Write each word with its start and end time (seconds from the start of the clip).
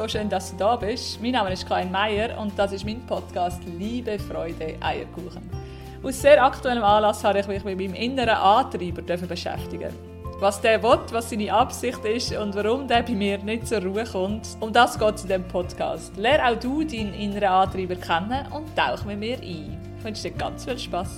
so 0.00 0.08
schön, 0.08 0.30
dass 0.30 0.52
du 0.52 0.56
da 0.56 0.76
bist. 0.76 1.20
Mein 1.20 1.32
Name 1.32 1.52
ist 1.52 1.68
Karin 1.68 1.92
Meier 1.92 2.38
und 2.38 2.58
das 2.58 2.72
ist 2.72 2.86
mein 2.86 3.04
Podcast 3.04 3.60
Liebe, 3.78 4.18
Freude, 4.18 4.76
Eierkuchen. 4.80 5.42
Aus 6.02 6.22
sehr 6.22 6.42
aktuellem 6.42 6.82
Anlass 6.82 7.22
habe 7.22 7.40
ich 7.40 7.46
mich 7.46 7.62
mit 7.64 7.76
meinem 7.76 7.92
inneren 7.92 8.30
Antreiber 8.30 9.02
beschäftigen. 9.02 9.92
Was 10.38 10.58
der 10.62 10.82
will, 10.82 11.00
was 11.10 11.28
seine 11.28 11.52
Absicht 11.52 12.02
ist 12.06 12.34
und 12.34 12.54
warum 12.54 12.88
der 12.88 13.02
bei 13.02 13.12
mir 13.12 13.36
nicht 13.36 13.66
zur 13.66 13.82
Ruhe 13.82 14.04
kommt. 14.04 14.48
Um 14.60 14.72
das 14.72 14.98
geht 14.98 15.16
es 15.16 15.22
in 15.24 15.28
diesem 15.28 15.48
Podcast. 15.48 16.16
Lerne 16.16 16.48
auch 16.48 16.58
du 16.58 16.82
deinen 16.82 17.12
inneren 17.12 17.50
Antreiber 17.50 17.96
kennen 17.96 18.46
und 18.52 18.74
tauch 18.74 19.04
mit 19.04 19.18
mir 19.18 19.36
ein. 19.36 19.78
Ich 19.98 20.04
wünsche 20.04 20.30
dir 20.30 20.30
ganz 20.30 20.64
viel 20.64 20.78
Spass. 20.78 21.14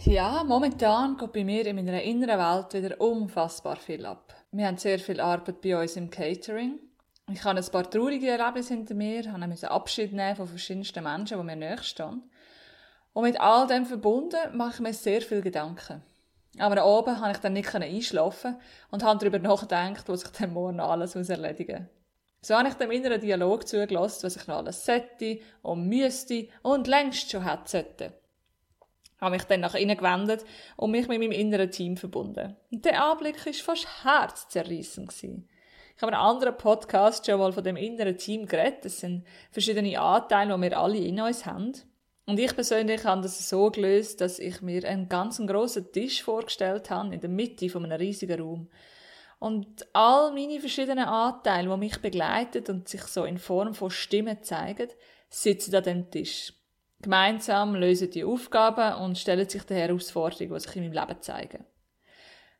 Ja, 0.00 0.42
momentan 0.42 1.16
geht 1.16 1.32
bei 1.32 1.44
mir 1.44 1.64
in 1.64 1.76
meiner 1.76 2.02
inneren 2.02 2.40
Welt 2.40 2.74
wieder 2.74 3.00
unfassbar 3.00 3.76
viel 3.76 4.04
ab. 4.04 4.27
Wir 4.50 4.66
haben 4.66 4.78
sehr 4.78 4.98
viel 4.98 5.20
Arbeit 5.20 5.60
bei 5.60 5.78
uns 5.78 5.96
im 5.96 6.08
Catering. 6.08 6.78
Ich 7.30 7.44
habe 7.44 7.58
ein 7.58 7.66
paar 7.66 7.90
traurige 7.90 8.30
Erlebnisse 8.30 8.72
hinter 8.72 8.94
mir, 8.94 9.30
habe 9.30 9.70
Abschied 9.70 10.14
nehmen 10.14 10.36
von 10.36 10.48
verschiedensten 10.48 11.04
Menschen, 11.04 11.38
die 11.38 11.44
mir 11.44 11.56
näher 11.56 11.82
stehen. 11.82 12.22
Und 13.12 13.24
mit 13.24 13.38
all 13.38 13.66
dem 13.66 13.84
verbunden 13.84 14.56
mache 14.56 14.74
ich 14.74 14.80
mir 14.80 14.94
sehr 14.94 15.20
viel 15.20 15.42
Gedanken. 15.42 16.02
Aber 16.58 16.86
oben 16.86 17.16
konnte 17.16 17.32
ich 17.32 17.38
dann 17.38 17.52
nicht 17.52 17.74
einschlafen 17.74 18.56
und 18.90 19.04
habe 19.04 19.18
darüber 19.18 19.38
nachgedacht, 19.38 20.08
was 20.08 20.24
ich 20.24 20.30
dann 20.30 20.54
morgen 20.54 20.80
alles 20.80 21.14
erledigen 21.14 21.82
muss. 21.82 22.48
So 22.48 22.54
habe 22.54 22.68
ich 22.68 22.74
dem 22.74 22.90
inneren 22.90 23.20
Dialog 23.20 23.68
zugelassen, 23.68 24.22
was 24.22 24.36
ich 24.36 24.46
noch 24.46 24.56
alles 24.56 24.86
sollte 24.86 25.40
und 25.60 25.88
müsste 25.88 26.48
und 26.62 26.86
längst 26.86 27.30
schon 27.30 27.44
hätte 27.44 28.14
habe 29.20 29.36
mich 29.36 29.44
dann 29.44 29.60
nach 29.60 29.74
innen 29.74 29.96
gewendet 29.96 30.44
und 30.76 30.90
mich 30.90 31.08
mit 31.08 31.18
meinem 31.18 31.32
inneren 31.32 31.70
Team 31.70 31.96
verbunden. 31.96 32.56
Und 32.70 32.84
der 32.84 33.02
Anblick 33.04 33.44
war 33.44 33.52
fast 33.52 34.04
herzzerreißend. 34.04 35.12
Ich 35.22 36.02
habe 36.02 36.12
in 36.12 36.18
einem 36.18 36.28
anderen 36.28 36.56
Podcast 36.56 37.26
schon 37.26 37.40
mal 37.40 37.52
von 37.52 37.64
dem 37.64 37.76
inneren 37.76 38.16
Team 38.16 38.46
geredet. 38.46 38.84
Das 38.84 39.00
sind 39.00 39.26
verschiedene 39.50 40.00
Anteile, 40.00 40.54
die 40.54 40.62
wir 40.62 40.78
alle 40.78 40.98
in 40.98 41.20
uns 41.20 41.44
haben. 41.44 41.72
Und 42.26 42.38
ich 42.38 42.54
persönlich 42.54 43.04
habe 43.04 43.22
das 43.22 43.48
so 43.48 43.70
gelöst, 43.70 44.20
dass 44.20 44.38
ich 44.38 44.60
mir 44.60 44.84
einen 44.84 45.08
ganz 45.08 45.38
grossen 45.38 45.90
Tisch 45.90 46.22
vorgestellt 46.22 46.90
habe, 46.90 47.14
in 47.14 47.20
der 47.20 47.30
Mitte 47.30 47.70
von 47.70 47.84
einem 47.84 47.98
riesigen 47.98 48.40
Raum. 48.40 48.68
Und 49.38 49.86
all 49.92 50.32
meine 50.32 50.60
verschiedenen 50.60 51.06
Anteile, 51.06 51.70
die 51.70 51.76
mich 51.78 51.98
begleiten 52.02 52.64
und 52.68 52.88
sich 52.88 53.02
so 53.02 53.24
in 53.24 53.38
Form 53.38 53.72
von 53.72 53.90
Stimmen 53.90 54.42
zeigen, 54.42 54.90
sitzen 55.30 55.74
an 55.74 55.84
dem 55.84 56.10
Tisch. 56.10 56.52
Gemeinsam 57.00 57.74
lösen 57.74 58.10
die 58.10 58.24
Aufgaben 58.24 59.02
und 59.02 59.18
stellen 59.18 59.48
sich 59.48 59.62
der 59.62 59.78
Herausforderungen, 59.78 60.54
die 60.54 60.60
sich 60.60 60.76
in 60.76 60.82
meinem 60.82 61.06
Leben 61.06 61.22
zeigen. 61.22 61.64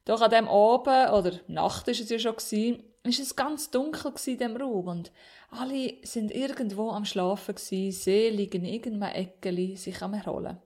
Doch 0.05 0.21
an 0.21 0.31
dem 0.31 0.49
Abend, 0.49 1.13
oder 1.13 1.41
Nacht 1.49 1.89
ist 1.89 2.01
es 2.01 2.09
ja 2.09 2.19
schon 2.19 2.37
gewesen, 2.37 2.85
ist 3.03 3.21
es 3.21 3.37
ganz 3.37 3.71
dunkel 3.71 4.13
in 4.27 4.39
dem 4.39 4.57
Raum 4.57 4.87
und 4.87 5.13
alle 5.51 5.95
sind 6.03 6.31
irgendwo 6.31 6.91
am 6.91 7.05
Schlafen 7.05 7.55
gewesen, 7.55 7.93
selig 7.93 8.55
in 8.55 8.65
irgendeinem 8.65 9.15
Eckeli 9.15 9.77
sich 9.77 10.01
am 10.03 10.15
Erholen. 10.15 10.59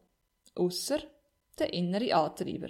Ausser 0.54 0.98
der 1.58 1.72
innere 1.72 2.14
Antreiber. 2.14 2.68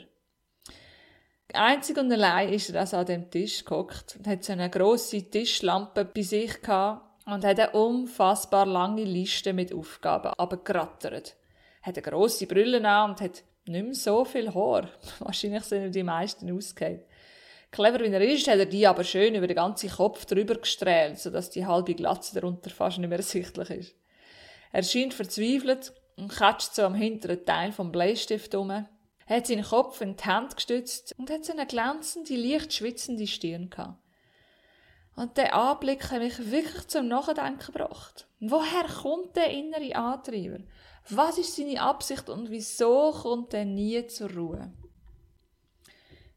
Einzig 1.52 1.98
und 1.98 2.12
allein 2.12 2.52
ist 2.52 2.70
er 2.70 2.80
also 2.80 2.98
an 2.98 3.06
dem 3.06 3.30
Tisch 3.30 3.64
gehockt 3.64 4.16
und 4.18 4.26
hat 4.26 4.44
so 4.44 4.52
eine 4.52 4.70
grosse 4.70 5.22
Tischlampe 5.22 6.04
bei 6.04 6.22
sich 6.22 6.62
gehabt 6.62 7.11
und 7.26 7.44
hat 7.44 7.58
eine 7.60 7.70
unfassbar 7.70 8.66
lange 8.66 9.04
Liste 9.04 9.52
mit 9.52 9.72
Aufgaben 9.72 10.32
abgerattert. 10.34 11.36
Hat 11.82 11.96
eine 11.96 12.02
grosse 12.02 12.46
Brille 12.46 12.86
an 12.88 13.10
und 13.10 13.20
hat 13.20 13.42
nicht 13.66 13.84
mehr 13.84 13.94
so 13.94 14.24
viel 14.24 14.52
Haar. 14.52 14.88
Wahrscheinlich 15.20 15.64
sind 15.64 15.84
ihm 15.84 15.92
die 15.92 16.02
meisten 16.02 16.50
ausgehend. 16.50 17.02
Clever 17.70 18.00
wie 18.00 18.12
er 18.12 18.20
ist, 18.20 18.48
hat 18.48 18.58
er 18.58 18.66
die 18.66 18.86
aber 18.86 19.02
schön 19.02 19.34
über 19.34 19.46
den 19.46 19.56
ganzen 19.56 19.88
Kopf 19.88 20.26
drüber 20.26 20.56
gestrahlt, 20.56 21.18
sodass 21.18 21.48
die 21.48 21.64
halbe 21.64 21.94
Glatze 21.94 22.34
darunter 22.38 22.70
fast 22.70 22.98
nicht 22.98 23.08
mehr 23.08 23.18
ersichtlich 23.18 23.70
ist. 23.70 23.94
Er 24.72 24.82
scheint 24.82 25.14
verzweifelt 25.14 25.94
und 26.16 26.28
katscht 26.28 26.74
so 26.74 26.82
am 26.82 26.94
hinteren 26.94 27.44
Teil 27.44 27.72
vom 27.72 27.90
Bleistift 27.90 28.54
um, 28.54 28.70
hat 29.26 29.46
seinen 29.46 29.64
Kopf 29.64 30.00
in 30.00 30.16
die 30.16 30.24
Hand 30.24 30.56
gestützt 30.56 31.14
und 31.16 31.30
hat 31.30 31.44
so 31.44 31.52
eine 31.52 31.66
glänzende, 31.66 32.36
leicht 32.36 32.74
schwitzende 32.74 33.26
Stirn 33.26 33.70
gehabt. 33.70 34.01
Und 35.14 35.36
der 35.36 35.54
Anblick 35.54 36.10
hat 36.10 36.20
mich 36.20 36.50
wirklich 36.50 36.88
zum 36.88 37.08
Nachdenken 37.08 37.72
gebracht. 37.72 38.26
Woher 38.40 38.84
kommt 39.02 39.36
der 39.36 39.50
innere 39.50 39.94
Antreiber? 39.94 40.58
Was 41.10 41.38
ist 41.38 41.56
seine 41.56 41.80
Absicht 41.82 42.28
und 42.28 42.50
wieso 42.50 43.12
kommt 43.12 43.52
er 43.54 43.64
nie 43.64 44.06
zur 44.06 44.30
Ruhe? 44.32 44.72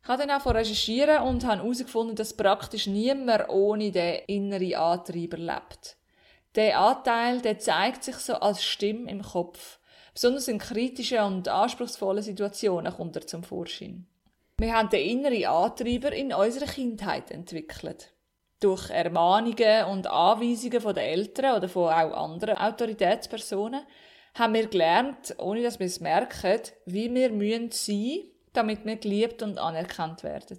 Ich 0.02 0.10
habe 0.10 0.28
dann 0.28 0.40
auch 0.40 0.46
recherchieren 0.46 1.24
und 1.24 1.46
habe 1.46 1.64
herausgefunden, 1.64 2.16
dass 2.16 2.36
praktisch 2.36 2.86
niemand 2.86 3.50
ohne 3.50 3.92
den 3.92 4.22
inneren 4.28 4.76
Antreiber 4.76 5.38
lebt. 5.38 5.98
Der 6.56 6.80
Anteil, 6.80 7.42
der 7.42 7.60
zeigt 7.60 8.04
sich 8.04 8.18
so 8.18 8.36
als 8.36 8.64
Stimme 8.64 9.10
im 9.10 9.22
Kopf. 9.22 9.80
Besonders 10.14 10.48
in 10.48 10.60
kritischen 10.60 11.20
und 11.20 11.48
anspruchsvollen 11.48 12.24
Situationen 12.24 12.94
kommt 12.94 13.16
er 13.16 13.26
zum 13.26 13.44
Vorschein. 13.44 14.08
Wir 14.58 14.74
haben 14.74 14.90
den 14.90 15.10
inneren 15.10 15.46
Antreiber 15.46 16.12
in 16.12 16.34
unserer 16.34 16.68
Kindheit 16.68 17.32
entwickelt 17.32 18.15
durch 18.66 18.90
Ermahnungen 18.90 19.86
und 19.86 20.08
Anweisungen 20.08 20.82
von 20.82 20.96
den 20.96 21.04
Eltern 21.04 21.58
oder 21.58 21.70
von 21.70 21.94
auch 21.94 22.14
anderen 22.14 22.58
Autoritätspersonen 22.58 23.86
haben 24.34 24.54
wir 24.56 24.66
gelernt, 24.66 25.36
ohne 25.38 25.62
dass 25.62 25.78
wir 25.78 25.86
es 25.86 26.00
merken, 26.00 26.60
wie 26.88 27.14
wir 27.14 27.70
sein, 27.72 28.24
damit 28.54 28.84
wir 28.84 28.96
geliebt 28.96 29.44
und 29.44 29.60
anerkannt 29.60 30.24
werden. 30.24 30.58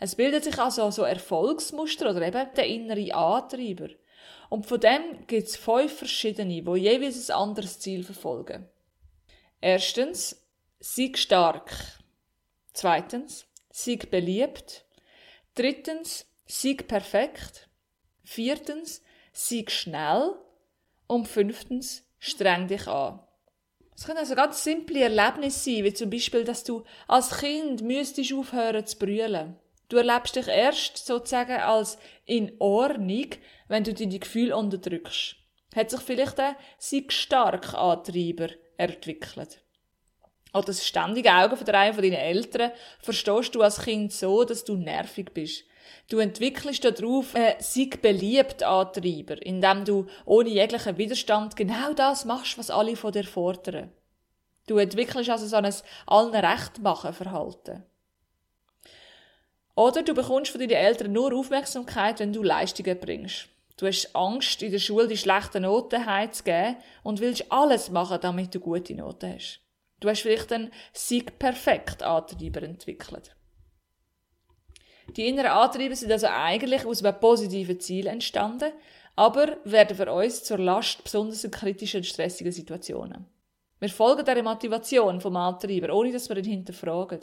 Es 0.00 0.14
bildet 0.14 0.44
sich 0.44 0.58
also 0.58 0.90
so 0.90 1.02
Erfolgsmuster 1.02 2.10
oder 2.10 2.26
eben 2.26 2.48
der 2.56 2.66
innere 2.66 3.14
Antreiber. 3.14 3.90
Und 4.48 4.64
von 4.64 4.80
dem 4.80 5.26
gibt 5.26 5.48
es 5.48 5.56
fünf 5.56 5.98
verschiedene, 5.98 6.62
die 6.62 6.80
jeweils 6.80 7.30
ein 7.30 7.36
anderes 7.36 7.78
Ziel 7.78 8.04
verfolgen. 8.04 8.66
Erstens, 9.60 10.42
sieg 10.80 11.18
stark. 11.18 11.70
Zweitens, 12.72 13.46
sieg 13.70 14.10
beliebt. 14.10 14.86
Drittens, 15.54 16.26
Sieg 16.46 16.88
perfekt. 16.88 17.68
Viertens, 18.22 19.02
sieg 19.32 19.70
schnell. 19.70 20.34
Und 21.06 21.28
fünftens, 21.28 22.02
streng 22.18 22.66
dich 22.66 22.88
an. 22.88 23.20
Es 23.96 24.06
können 24.06 24.18
also 24.18 24.34
ganz 24.34 24.64
simple 24.64 25.02
Erlebnisse 25.02 25.70
sein, 25.70 25.84
wie 25.84 25.92
zum 25.94 26.10
Beispiel, 26.10 26.44
dass 26.44 26.64
du 26.64 26.82
als 27.06 27.38
Kind 27.38 27.82
müsstest 27.82 28.32
aufhören 28.32 28.86
zu 28.86 28.98
brüllen. 28.98 29.56
Du 29.88 29.98
erlebst 29.98 30.34
dich 30.34 30.48
erst 30.48 31.04
sozusagen 31.06 31.60
als 31.60 31.98
in 32.24 32.52
Ordnung, 32.58 33.28
wenn 33.68 33.84
du 33.84 33.92
deine 33.92 34.18
Gefühle 34.18 34.56
unterdrückst. 34.56 35.36
Hat 35.74 35.90
sich 35.90 36.00
vielleicht 36.00 36.40
ein 36.40 36.56
Sieg 36.78 37.12
stark 37.12 37.74
Antreiber 37.74 38.48
entwickelt. 38.76 39.60
Oder 40.52 40.66
das 40.66 40.86
ständige 40.86 41.32
Augen 41.32 41.56
von 41.56 41.68
einem 41.68 41.94
von 41.94 42.02
deinen 42.02 42.14
Eltern 42.14 42.72
verstehst 43.00 43.54
du 43.54 43.62
als 43.62 43.82
Kind 43.82 44.12
so, 44.12 44.44
dass 44.44 44.64
du 44.64 44.76
nervig 44.76 45.32
bist. 45.34 45.64
Du 46.08 46.18
entwickelst 46.18 46.84
darauf 46.84 47.34
einen 47.34 47.60
Sieg 47.60 48.02
beliebt 48.02 48.62
Antreiber, 48.62 49.40
indem 49.44 49.84
du 49.84 50.06
ohne 50.24 50.50
jeglichen 50.50 50.98
Widerstand 50.98 51.56
genau 51.56 51.92
das 51.94 52.24
machst, 52.24 52.58
was 52.58 52.70
alle 52.70 52.96
von 52.96 53.12
dir 53.12 53.24
fordern. 53.24 53.90
Du 54.66 54.78
entwickelst 54.78 55.30
also 55.30 55.46
so 55.46 55.56
ein 55.56 55.72
allen 56.06 56.34
Recht 56.34 56.80
machen 56.80 57.12
Verhalten. 57.12 57.84
Oder 59.76 60.02
du 60.02 60.14
bekommst 60.14 60.52
von 60.52 60.60
deinen 60.60 60.70
Eltern 60.70 61.12
nur 61.12 61.34
Aufmerksamkeit, 61.34 62.20
wenn 62.20 62.32
du 62.32 62.42
Leistungen 62.42 62.98
bringst. 62.98 63.48
Du 63.76 63.86
hast 63.86 64.14
Angst, 64.14 64.62
in 64.62 64.70
der 64.70 64.78
Schule 64.78 65.08
die 65.08 65.16
schlechten 65.16 65.62
Noten 65.62 66.06
heimzugeben 66.06 66.76
und 67.02 67.20
willst 67.20 67.50
alles 67.50 67.90
machen, 67.90 68.18
damit 68.20 68.54
du 68.54 68.60
gute 68.60 68.94
Noten 68.94 69.34
hast. 69.34 69.60
Du 69.98 70.08
hast 70.08 70.20
vielleicht 70.20 70.52
einen 70.52 70.70
Sieg 70.92 71.38
perfekt 71.38 72.02
Antreiber 72.02 72.62
entwickelt. 72.62 73.34
Die 75.16 75.28
inneren 75.28 75.50
Antriebe 75.50 75.94
sind 75.94 76.10
also 76.10 76.26
eigentlich 76.26 76.84
aus 76.84 77.04
einem 77.04 77.18
positiven 77.20 77.78
Ziel 77.78 78.06
entstanden, 78.06 78.72
aber 79.16 79.58
werden 79.64 79.96
für 79.96 80.12
uns 80.12 80.42
zur 80.42 80.58
Last, 80.58 81.04
besonders 81.04 81.44
in 81.44 81.50
kritischen 81.50 81.98
und 81.98 82.06
stressigen 82.06 82.52
Situationen. 82.52 83.26
Wir 83.78 83.88
folgen 83.88 84.24
der 84.24 84.42
Motivation 84.42 85.20
vom 85.20 85.36
Antreiber, 85.36 85.94
ohne 85.94 86.12
dass 86.12 86.28
wir 86.28 86.36
ihn 86.38 86.44
hinterfragen. 86.44 87.20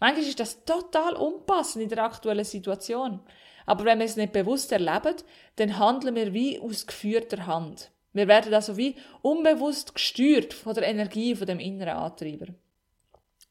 Manchmal 0.00 0.26
ist 0.26 0.40
das 0.40 0.64
total 0.64 1.14
unpassend 1.14 1.84
in 1.84 1.88
der 1.88 2.04
aktuellen 2.04 2.44
Situation. 2.44 3.20
Aber 3.66 3.84
wenn 3.84 4.00
wir 4.00 4.06
es 4.06 4.16
nicht 4.16 4.32
bewusst 4.32 4.72
erleben, 4.72 5.14
dann 5.56 5.78
handeln 5.78 6.16
wir 6.16 6.34
wie 6.34 6.58
aus 6.58 6.86
geführter 6.86 7.46
Hand. 7.46 7.92
Wir 8.12 8.28
werden 8.28 8.52
also 8.52 8.76
wie 8.76 8.96
unbewusst 9.22 9.94
gesteuert 9.94 10.52
von 10.52 10.74
der 10.74 10.88
Energie 10.88 11.34
von 11.34 11.46
dem 11.46 11.60
inneren 11.60 11.96
Antreiber. 11.96 12.46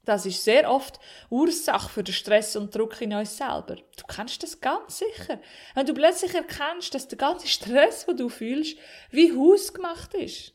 Das 0.03 0.25
ist 0.25 0.43
sehr 0.43 0.69
oft 0.69 0.99
Ursache 1.29 1.89
für 1.89 2.03
den 2.03 2.13
Stress 2.13 2.55
und 2.55 2.75
Druck 2.75 2.99
in 3.01 3.13
uns 3.13 3.37
selber. 3.37 3.75
Du 3.75 4.03
kennst 4.07 4.41
das 4.41 4.59
ganz 4.59 4.97
sicher. 4.97 5.39
Wenn 5.75 5.85
du 5.85 5.93
plötzlich 5.93 6.33
erkennst, 6.33 6.95
dass 6.95 7.07
der 7.07 7.19
ganze 7.19 7.47
Stress, 7.47 8.05
den 8.05 8.17
du 8.17 8.29
fühlst, 8.29 8.77
wie 9.11 9.31
hausgemacht 9.31 10.13
ist. 10.15 10.53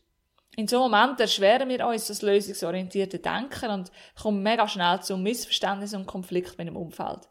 In 0.57 0.67
so 0.67 0.83
einem 0.83 0.91
Moment 0.91 1.21
erschweren 1.21 1.69
wir 1.69 1.87
uns 1.87 2.07
das 2.07 2.23
lösungsorientierte 2.23 3.19
Denken 3.19 3.71
und 3.71 3.93
kommen 4.21 4.43
mega 4.43 4.67
schnell 4.67 5.01
zu 5.01 5.17
Missverständnissen 5.17 6.01
und 6.01 6.07
Konflikten 6.07 6.57
mit 6.57 6.69
dem 6.69 6.77
Umfeld. 6.77 7.29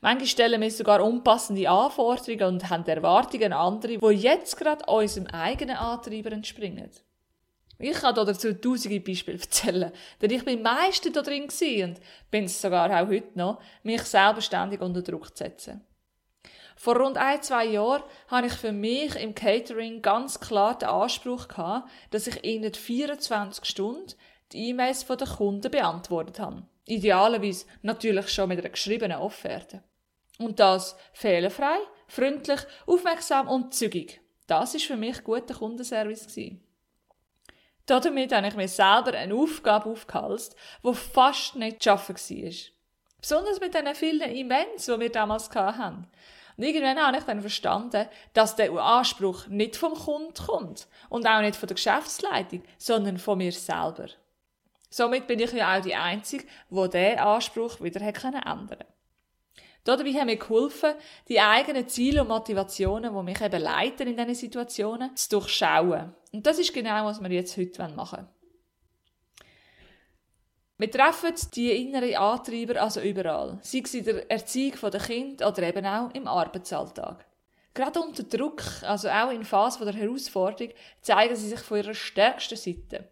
Manchmal 0.00 0.26
stellen 0.26 0.60
wir 0.60 0.70
sogar 0.70 1.02
unpassende 1.02 1.68
Anforderungen 1.68 2.54
und 2.54 2.68
haben 2.68 2.86
Erwartungen 2.86 3.52
an 3.52 3.74
andere, 3.74 3.98
die 3.98 4.20
jetzt 4.20 4.56
gerade 4.56 4.84
unserem 4.86 5.28
eigenen 5.28 5.76
Antreiber 5.76 6.32
entspringen. 6.32 6.90
Ich 7.80 7.92
kann 7.92 8.14
dazu 8.14 8.52
tausende 8.54 9.00
Beispiele 9.00 9.38
erzählen, 9.38 9.92
denn 10.20 10.30
ich 10.30 10.44
bin 10.44 10.62
meistens 10.62 11.12
da 11.12 11.22
drin 11.22 11.44
und 11.44 12.00
bin 12.30 12.44
es 12.44 12.60
sogar 12.60 12.90
auch 12.90 13.08
heute 13.08 13.38
noch, 13.38 13.62
mich 13.84 14.02
selbstständig 14.02 14.80
unter 14.80 15.02
Druck 15.02 15.36
zu 15.36 15.44
setzen. 15.44 15.84
Vor 16.74 16.96
rund 16.96 17.16
ein, 17.16 17.42
zwei 17.42 17.66
Jahren 17.66 18.02
habe 18.28 18.48
ich 18.48 18.52
für 18.52 18.72
mich 18.72 19.14
im 19.16 19.34
Catering 19.34 20.02
ganz 20.02 20.40
klar 20.40 20.78
den 20.78 20.88
Anspruch 20.88 21.46
gehabt, 21.48 21.88
dass 22.10 22.26
ich 22.26 22.42
in 22.44 22.72
24 22.72 23.64
Stunden 23.64 24.14
die 24.52 24.68
E-Mails 24.68 25.06
der 25.06 25.26
Kunden 25.26 25.70
beantwortet 25.70 26.40
habe. 26.40 26.62
Idealerweise 26.84 27.66
natürlich 27.82 28.28
schon 28.28 28.48
mit 28.48 28.58
einer 28.58 28.70
geschriebenen 28.70 29.18
Offerte. 29.18 29.82
Und 30.38 30.60
das 30.60 30.96
fehlerfrei, 31.12 31.78
freundlich, 32.06 32.60
aufmerksam 32.86 33.48
und 33.48 33.74
zügig. 33.74 34.20
Das 34.46 34.74
ist 34.74 34.86
für 34.86 34.96
mich 34.96 35.22
guter 35.22 35.54
Kundenservice 35.54 36.28
gewesen. 36.28 36.67
Damit 37.88 38.32
habe 38.34 38.46
ich 38.46 38.54
mir 38.54 38.68
selber 38.68 39.14
eine 39.14 39.34
Aufgabe 39.34 39.88
aufgehalst, 39.88 40.54
die 40.84 40.94
fast 40.94 41.56
nicht 41.56 41.82
zu 41.82 41.88
schaffen 41.88 42.16
war. 42.16 42.52
Besonders 43.20 43.60
mit 43.60 43.74
diesen 43.74 43.94
vielen 43.94 44.30
Events, 44.30 44.84
die 44.86 45.00
wir 45.00 45.10
damals 45.10 45.50
hatten. 45.50 46.06
Und 46.56 46.64
irgendwann 46.64 46.98
habe 46.98 47.16
ich 47.16 47.24
dann 47.24 47.40
verstanden, 47.40 48.06
dass 48.34 48.56
der 48.56 48.72
Anspruch 48.72 49.46
nicht 49.46 49.76
vom 49.76 49.94
Kunden 49.94 50.34
kommt 50.34 50.86
und 51.08 51.26
auch 51.26 51.40
nicht 51.40 51.56
von 51.56 51.66
der 51.66 51.76
Geschäftsleitung, 51.76 52.62
sondern 52.76 53.16
von 53.16 53.38
mir 53.38 53.52
selber. 53.52 54.08
Somit 54.90 55.26
bin 55.26 55.38
ich 55.38 55.52
ja 55.52 55.78
auch 55.78 55.82
die 55.82 55.94
Einzige, 55.94 56.44
die 56.70 56.90
diesen 56.90 57.18
Anspruch 57.18 57.80
wieder 57.80 58.00
ändern 58.02 58.42
konnte. 58.44 58.86
Dabei 59.84 60.12
haben 60.12 60.26
mir 60.26 60.36
geholfen, 60.36 60.94
die 61.28 61.40
eigenen 61.40 61.88
Ziele 61.88 62.22
und 62.22 62.28
Motivationen, 62.28 63.14
die 63.14 63.22
mich 63.22 63.40
eben 63.40 63.62
leiten 63.62 64.08
in 64.08 64.16
diesen 64.16 64.34
Situationen, 64.34 65.16
zu 65.16 65.30
durchschauen. 65.30 66.14
Und 66.32 66.46
das 66.46 66.58
ist 66.58 66.74
genau, 66.74 67.06
was 67.06 67.22
wir 67.22 67.30
jetzt 67.30 67.56
heute 67.56 67.88
machen 67.88 68.18
wollen. 68.18 68.28
Wir 70.80 70.90
treffen 70.92 71.34
die 71.56 71.72
inneren 71.72 72.14
Antreiber 72.14 72.80
also 72.80 73.00
überall, 73.00 73.58
sei 73.62 73.82
es 73.82 73.94
in 73.94 74.04
der 74.04 74.30
Erziehung 74.30 74.90
der 74.92 75.00
Kinder 75.00 75.48
oder 75.48 75.62
eben 75.64 75.84
auch 75.84 76.14
im 76.14 76.28
Arbeitsalltag. 76.28 77.26
Gerade 77.74 78.00
unter 78.00 78.22
Druck, 78.22 78.62
also 78.82 79.08
auch 79.08 79.30
in 79.30 79.44
Phasen 79.44 79.84
der 79.84 79.94
Herausforderung, 79.94 80.72
zeigen 81.00 81.34
sie 81.34 81.48
sich 81.48 81.60
von 81.60 81.78
ihrer 81.78 81.94
stärksten 81.94 82.56
Seite. 82.56 83.10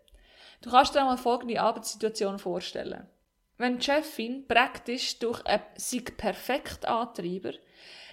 Du 0.60 0.70
kannst 0.70 0.94
dir 0.94 1.00
einmal 1.00 1.18
folgende 1.18 1.60
Arbeitssituation 1.60 2.38
vorstellen. 2.38 3.08
Wenn 3.58 3.78
die 3.78 3.84
Chefin 3.84 4.46
praktisch 4.46 5.18
durch 5.18 5.44
einen 5.46 5.62
Sieg 5.76 6.16
perfekt 6.16 6.86
Antreiber, 6.86 7.52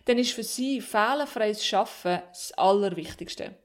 dann 0.06 0.18
ist 0.18 0.34
für 0.34 0.44
sie 0.44 0.82
fehlerfreies 0.82 1.66
Schaffen 1.66 2.22
das 2.30 2.52
Allerwichtigste. 2.54 3.56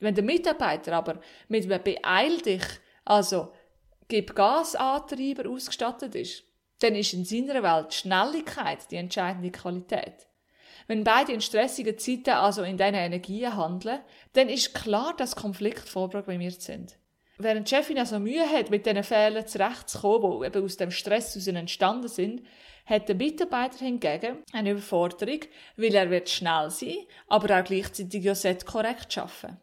Wenn 0.00 0.14
der 0.14 0.24
Mitarbeiter 0.24 0.92
aber 0.94 1.20
mit 1.48 1.64
einem 1.64 1.82
Beeil 1.82 2.38
dich, 2.38 2.64
also 3.04 3.52
Gib 4.12 4.34
Gas-Antreiber 4.34 5.48
ausgestattet 5.48 6.14
ist, 6.14 6.44
dann 6.80 6.94
ist 6.94 7.14
in 7.14 7.24
seiner 7.24 7.62
Welt 7.62 7.94
Schnelligkeit 7.94 8.90
die 8.90 8.96
entscheidende 8.96 9.50
Qualität. 9.50 10.26
Wenn 10.86 11.02
beide 11.02 11.32
in 11.32 11.40
stressigen 11.40 11.96
Zeiten 11.96 12.28
also 12.28 12.62
in 12.62 12.76
diesen 12.76 12.94
Energien 12.94 13.56
handeln, 13.56 14.00
dann 14.34 14.50
ist 14.50 14.74
klar, 14.74 15.14
dass 15.16 15.34
Konflikte 15.34 15.86
vorprogrammiert 15.86 16.60
sind. 16.60 16.98
Während 17.38 17.70
die 17.70 17.74
Chefin 17.74 17.98
also 17.98 18.18
Mühe 18.18 18.48
hat, 18.48 18.70
mit 18.70 18.86
diesen 18.86 19.02
Fehlern 19.02 19.46
zurechtzukommen, 19.46 20.40
die 20.40 20.46
eben 20.46 20.64
aus 20.64 20.76
dem 20.76 20.90
Stress 20.90 21.34
heraus 21.34 21.46
entstanden 21.46 22.08
sind, 22.08 22.42
hat 22.86 23.08
der 23.08 23.16
Mitarbeiter 23.16 23.84
hingegen 23.84 24.42
eine 24.52 24.72
Überforderung, 24.72 25.40
weil 25.76 25.94
er 25.94 26.10
wird 26.10 26.28
schnell 26.28 26.70
sein, 26.70 26.96
aber 27.28 27.58
auch 27.58 27.64
gleichzeitig 27.64 28.24
ja 28.24 28.34
korrekt 28.66 29.16
arbeiten. 29.16 29.58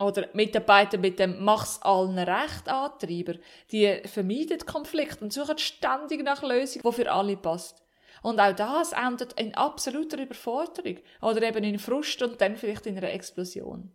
Oder 0.00 0.28
Mitarbeiter 0.32 0.98
mit 0.98 1.18
dem 1.18 1.44
Mach's 1.44 1.80
allen 1.82 2.18
recht 2.18 2.68
Antreiber, 2.68 3.34
die 3.70 4.00
vermeiden 4.06 4.58
Konflikte 4.66 5.22
und 5.22 5.32
suchen 5.32 5.58
ständig 5.58 6.24
nach 6.24 6.42
Lösungen, 6.42 6.82
die 6.84 6.92
für 6.92 7.12
alle 7.12 7.36
passt. 7.36 7.82
Und 8.22 8.40
auch 8.40 8.54
das 8.54 8.92
endet 8.92 9.34
in 9.34 9.54
absoluter 9.54 10.18
Überforderung 10.18 10.98
oder 11.20 11.42
eben 11.42 11.62
in 11.62 11.78
Frust 11.78 12.22
und 12.22 12.40
dann 12.40 12.56
vielleicht 12.56 12.86
in 12.86 12.96
einer 12.96 13.12
Explosion. 13.12 13.92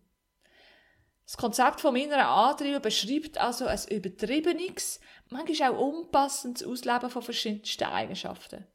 Das 1.29 1.37
Konzept 1.37 1.79
vom 1.79 1.95
inneren 1.95 2.21
Antrieb 2.21 2.81
beschreibt 2.81 3.37
also 3.37 3.67
ein 3.67 3.79
übertriebenes, 3.91 4.99
manchmal 5.29 5.75
auch 5.75 5.79
unpassendes 5.79 6.63
Ausleben 6.63 7.11
von 7.11 7.21
verschiedensten 7.21 7.83
Eigenschaften. 7.83 8.65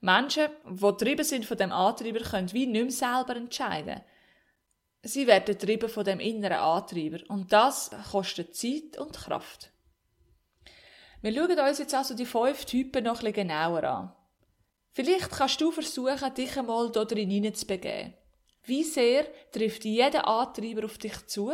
Menschen, 0.00 0.48
die 0.68 0.80
getrieben 0.80 1.22
sind 1.22 1.46
von 1.46 1.56
dem 1.56 1.70
Antreiber, 1.70 2.18
können 2.18 2.52
wie 2.52 2.66
nicht 2.66 2.82
mehr 2.82 2.90
selber 2.90 3.36
entscheiden. 3.36 4.00
Sie 5.04 5.28
werden 5.28 5.44
getrieben 5.44 5.88
von 5.88 6.02
dem 6.02 6.18
inneren 6.18 6.58
Antreiber 6.58 7.18
und 7.28 7.52
das 7.52 7.92
kostet 8.10 8.56
Zeit 8.56 8.98
und 8.98 9.12
Kraft. 9.12 9.70
Wir 11.22 11.32
schauen 11.32 11.60
uns 11.60 11.78
jetzt 11.78 11.94
also 11.94 12.14
die 12.14 12.26
fünf 12.26 12.64
Typen 12.64 13.04
noch 13.04 13.20
ein 13.20 13.32
bisschen 13.32 13.48
genauer 13.48 13.84
an. 13.84 14.12
Vielleicht 14.90 15.30
kannst 15.30 15.60
du 15.60 15.70
versuchen, 15.70 16.34
dich 16.34 16.58
einmal 16.58 16.90
da 16.90 17.04
drin 17.04 17.30
hineinzubegeben. 17.30 18.17
Wie 18.68 18.84
sehr 18.84 19.26
trifft 19.50 19.86
jeder 19.86 20.28
Antreiber 20.28 20.84
auf 20.84 20.98
dich 20.98 21.26
zu? 21.26 21.52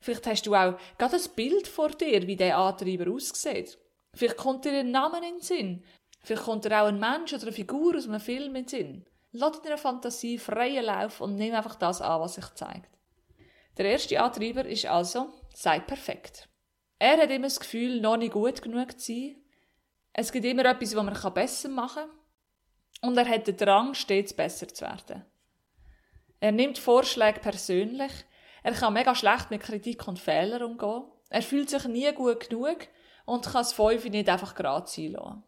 Vielleicht 0.00 0.24
hast 0.28 0.46
du 0.46 0.54
auch 0.54 0.78
gerade 0.96 1.16
ein 1.16 1.30
Bild 1.34 1.66
vor 1.66 1.88
dir, 1.88 2.28
wie 2.28 2.36
der 2.36 2.56
Antreiber 2.56 3.10
aussieht. 3.10 3.76
Vielleicht 4.14 4.36
kommt 4.36 4.64
dir 4.64 4.70
ein 4.70 4.92
Name 4.92 5.18
in 5.18 5.34
den 5.34 5.40
Sinn. 5.40 5.84
Vielleicht 6.22 6.44
kommt 6.44 6.64
dir 6.64 6.80
auch 6.80 6.86
ein 6.86 7.00
Mensch 7.00 7.32
oder 7.32 7.42
eine 7.42 7.52
Figur 7.52 7.96
aus 7.96 8.06
einem 8.06 8.20
Film 8.20 8.54
in 8.54 8.66
den 8.66 8.68
Sinn. 8.68 9.06
Lass 9.32 9.60
deiner 9.62 9.78
Fantasie 9.78 10.38
freien 10.38 10.84
Lauf 10.84 11.20
und 11.20 11.34
nimm 11.34 11.54
einfach 11.54 11.74
das 11.74 12.00
an, 12.00 12.20
was 12.20 12.34
sich 12.34 12.48
zeigt. 12.54 12.96
Der 13.76 13.86
erste 13.86 14.22
Antreiber 14.22 14.64
ist 14.64 14.86
also, 14.86 15.32
sei 15.52 15.80
perfekt. 15.80 16.48
Er 17.00 17.16
hat 17.16 17.30
immer 17.30 17.48
das 17.48 17.58
Gefühl, 17.58 18.00
noch 18.00 18.16
nicht 18.16 18.32
gut 18.32 18.62
genug 18.62 18.92
zu 19.00 19.12
sein. 19.12 19.42
Es 20.12 20.30
gibt 20.30 20.44
immer 20.44 20.66
etwas, 20.66 20.94
was 20.94 21.04
man 21.04 21.34
besser 21.34 21.68
machen 21.68 22.04
kann. 23.00 23.10
Und 23.10 23.18
er 23.18 23.28
hat 23.28 23.48
den 23.48 23.56
Drang, 23.56 23.94
stets 23.94 24.32
besser 24.32 24.68
zu 24.68 24.84
werden. 24.84 25.24
Er 26.40 26.52
nimmt 26.52 26.78
Vorschläge 26.78 27.40
persönlich. 27.40 28.12
Er 28.62 28.72
kann 28.72 28.92
mega 28.92 29.14
schlecht 29.14 29.50
mit 29.50 29.62
Kritik 29.62 30.06
und 30.06 30.18
Fehlern 30.18 30.62
umgehen. 30.62 31.04
Er 31.30 31.42
fühlt 31.42 31.70
sich 31.70 31.84
nie 31.84 32.10
gut 32.12 32.48
genug 32.48 32.88
und 33.24 33.44
kann 33.44 33.54
das 33.54 33.72
Fünfe 33.72 34.08
nicht 34.08 34.28
einfach 34.28 34.54
gerade 34.54 34.88
sein 34.88 35.12
lassen. 35.12 35.42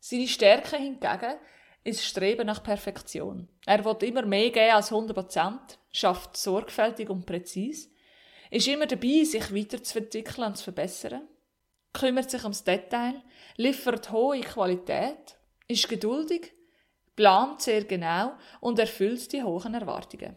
Seine 0.00 0.28
Stärke 0.28 0.76
hingegen 0.76 1.36
ist 1.84 2.04
Streben 2.04 2.46
nach 2.46 2.62
Perfektion. 2.62 3.48
Er 3.66 3.84
will 3.84 3.96
immer 4.08 4.22
mehr 4.22 4.50
geben 4.50 4.74
als 4.74 4.92
100%, 4.92 5.58
schafft 5.92 6.36
sorgfältig 6.36 7.08
und 7.08 7.26
präzise, 7.26 7.88
ist 8.50 8.68
immer 8.68 8.86
dabei, 8.86 9.24
sich 9.24 9.54
weiterzuentwickeln 9.54 10.48
und 10.48 10.56
zu 10.56 10.64
verbessern, 10.64 11.28
kümmert 11.92 12.30
sich 12.30 12.42
ums 12.42 12.64
Detail, 12.64 13.22
liefert 13.56 14.12
hohe 14.12 14.40
Qualität, 14.40 15.36
ist 15.68 15.88
geduldig, 15.88 16.52
plant 17.16 17.62
sehr 17.62 17.84
genau 17.84 18.32
und 18.60 18.78
erfüllt 18.78 19.32
die 19.32 19.42
hohen 19.42 19.74
Erwartungen. 19.74 20.36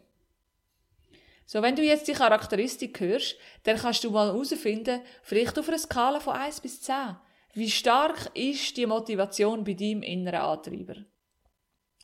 So, 1.46 1.62
wenn 1.62 1.76
du 1.76 1.84
jetzt 1.84 2.08
die 2.08 2.14
Charakteristik 2.14 3.00
hörst, 3.00 3.36
dann 3.64 3.78
kannst 3.78 4.04
du 4.04 4.10
mal 4.10 4.28
herausfinden, 4.28 5.02
vielleicht 5.22 5.60
auf 5.60 5.68
einer 5.68 5.78
Skala 5.78 6.20
von 6.20 6.34
1 6.34 6.62
bis 6.62 6.82
10, 6.82 7.18
wie 7.54 7.70
stark 7.70 8.32
ist 8.34 8.76
die 8.76 8.86
Motivation 8.86 9.64
bei 9.64 9.74
deinem 9.74 10.02
inneren 10.02 10.42
Antreiber? 10.42 10.96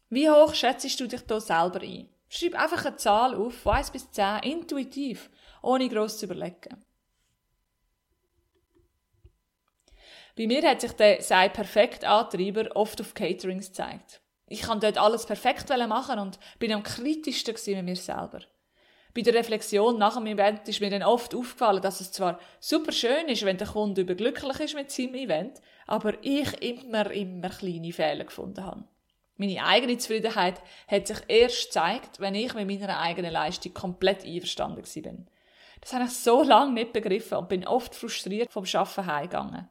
Wie 0.10 0.30
hoch 0.30 0.54
schätzt 0.54 1.00
du 1.00 1.08
dich 1.08 1.22
da 1.22 1.42
selber 1.42 1.82
ein? 1.82 2.08
Schreib 2.30 2.56
einfach 2.56 2.86
eine 2.86 2.96
Zahl 2.98 3.36
auf, 3.36 3.56
von 3.56 3.74
1 3.74 3.92
bis 3.92 4.12
10, 4.12 4.44
intuitiv, 4.44 5.30
ohne 5.62 5.90
gross 5.90 6.20
zu 6.20 6.26
überlegen. 6.26 6.86
Bei 10.38 10.48
mir 10.48 10.62
hat 10.70 10.82
sich 10.82 10.94
der 10.94 11.22
sei 11.22 11.50
perfekt 11.50 12.06
Antreiber 12.06 12.74
oft 12.76 13.02
auf 13.02 13.14
Caterings 13.14 13.68
gezeigt. 13.68 14.21
Ich 14.52 14.64
kann 14.64 14.82
dort 14.82 14.98
alles 14.98 15.26
perfekt 15.26 15.70
machen 15.70 16.20
und 16.20 16.38
bin 16.60 16.74
am 16.74 16.84
kritischsten 16.84 17.56
mit 17.78 17.86
mir 17.86 17.96
selber. 17.96 18.42
Bei 19.14 19.22
der 19.22 19.34
Reflexion 19.34 19.98
nach 19.98 20.16
dem 20.16 20.28
Event 20.28 20.68
ist 20.68 20.82
mir 20.82 20.90
dann 20.90 21.04
oft 21.04 21.34
aufgefallen, 21.34 21.82
dass 21.82 22.02
es 22.02 22.12
zwar 22.12 22.38
super 22.60 22.92
schön 22.92 23.30
ist, 23.30 23.46
wenn 23.46 23.58
der 23.58 23.68
Kunde 23.68 24.02
überglücklich 24.02 24.60
ist 24.60 24.76
mit 24.76 24.92
seinem 24.92 25.16
Event, 25.16 25.62
aber 25.88 26.16
ich 26.22 26.62
immer, 26.62 27.10
immer 27.12 27.50
kleine 27.50 27.94
Fehler 27.94 28.26
gefunden 28.26 28.66
habe. 28.66 28.84
Meine 29.38 29.66
eigene 29.66 29.98
Zufriedenheit 29.98 30.62
hat 30.86 31.08
sich 31.08 31.20
erst 31.30 31.68
gezeigt, 31.68 32.20
wenn 32.20 32.36
ich 32.36 32.54
mit 32.54 32.68
meiner 32.68 33.00
eigenen 33.00 33.32
Leistung 33.32 33.74
komplett 33.74 34.26
einverstanden 34.26 34.84
war. 34.84 35.26
Das 35.80 35.94
habe 35.94 36.04
ich 36.04 36.12
so 36.12 36.44
lange 36.44 36.74
nicht 36.74 36.92
begriffen 36.92 37.38
und 37.38 37.48
bin 37.48 37.66
oft 37.66 37.96
frustriert 37.96 38.52
vom 38.52 38.66
Arbeiten 38.66 39.06
heimgegangen. 39.06 39.70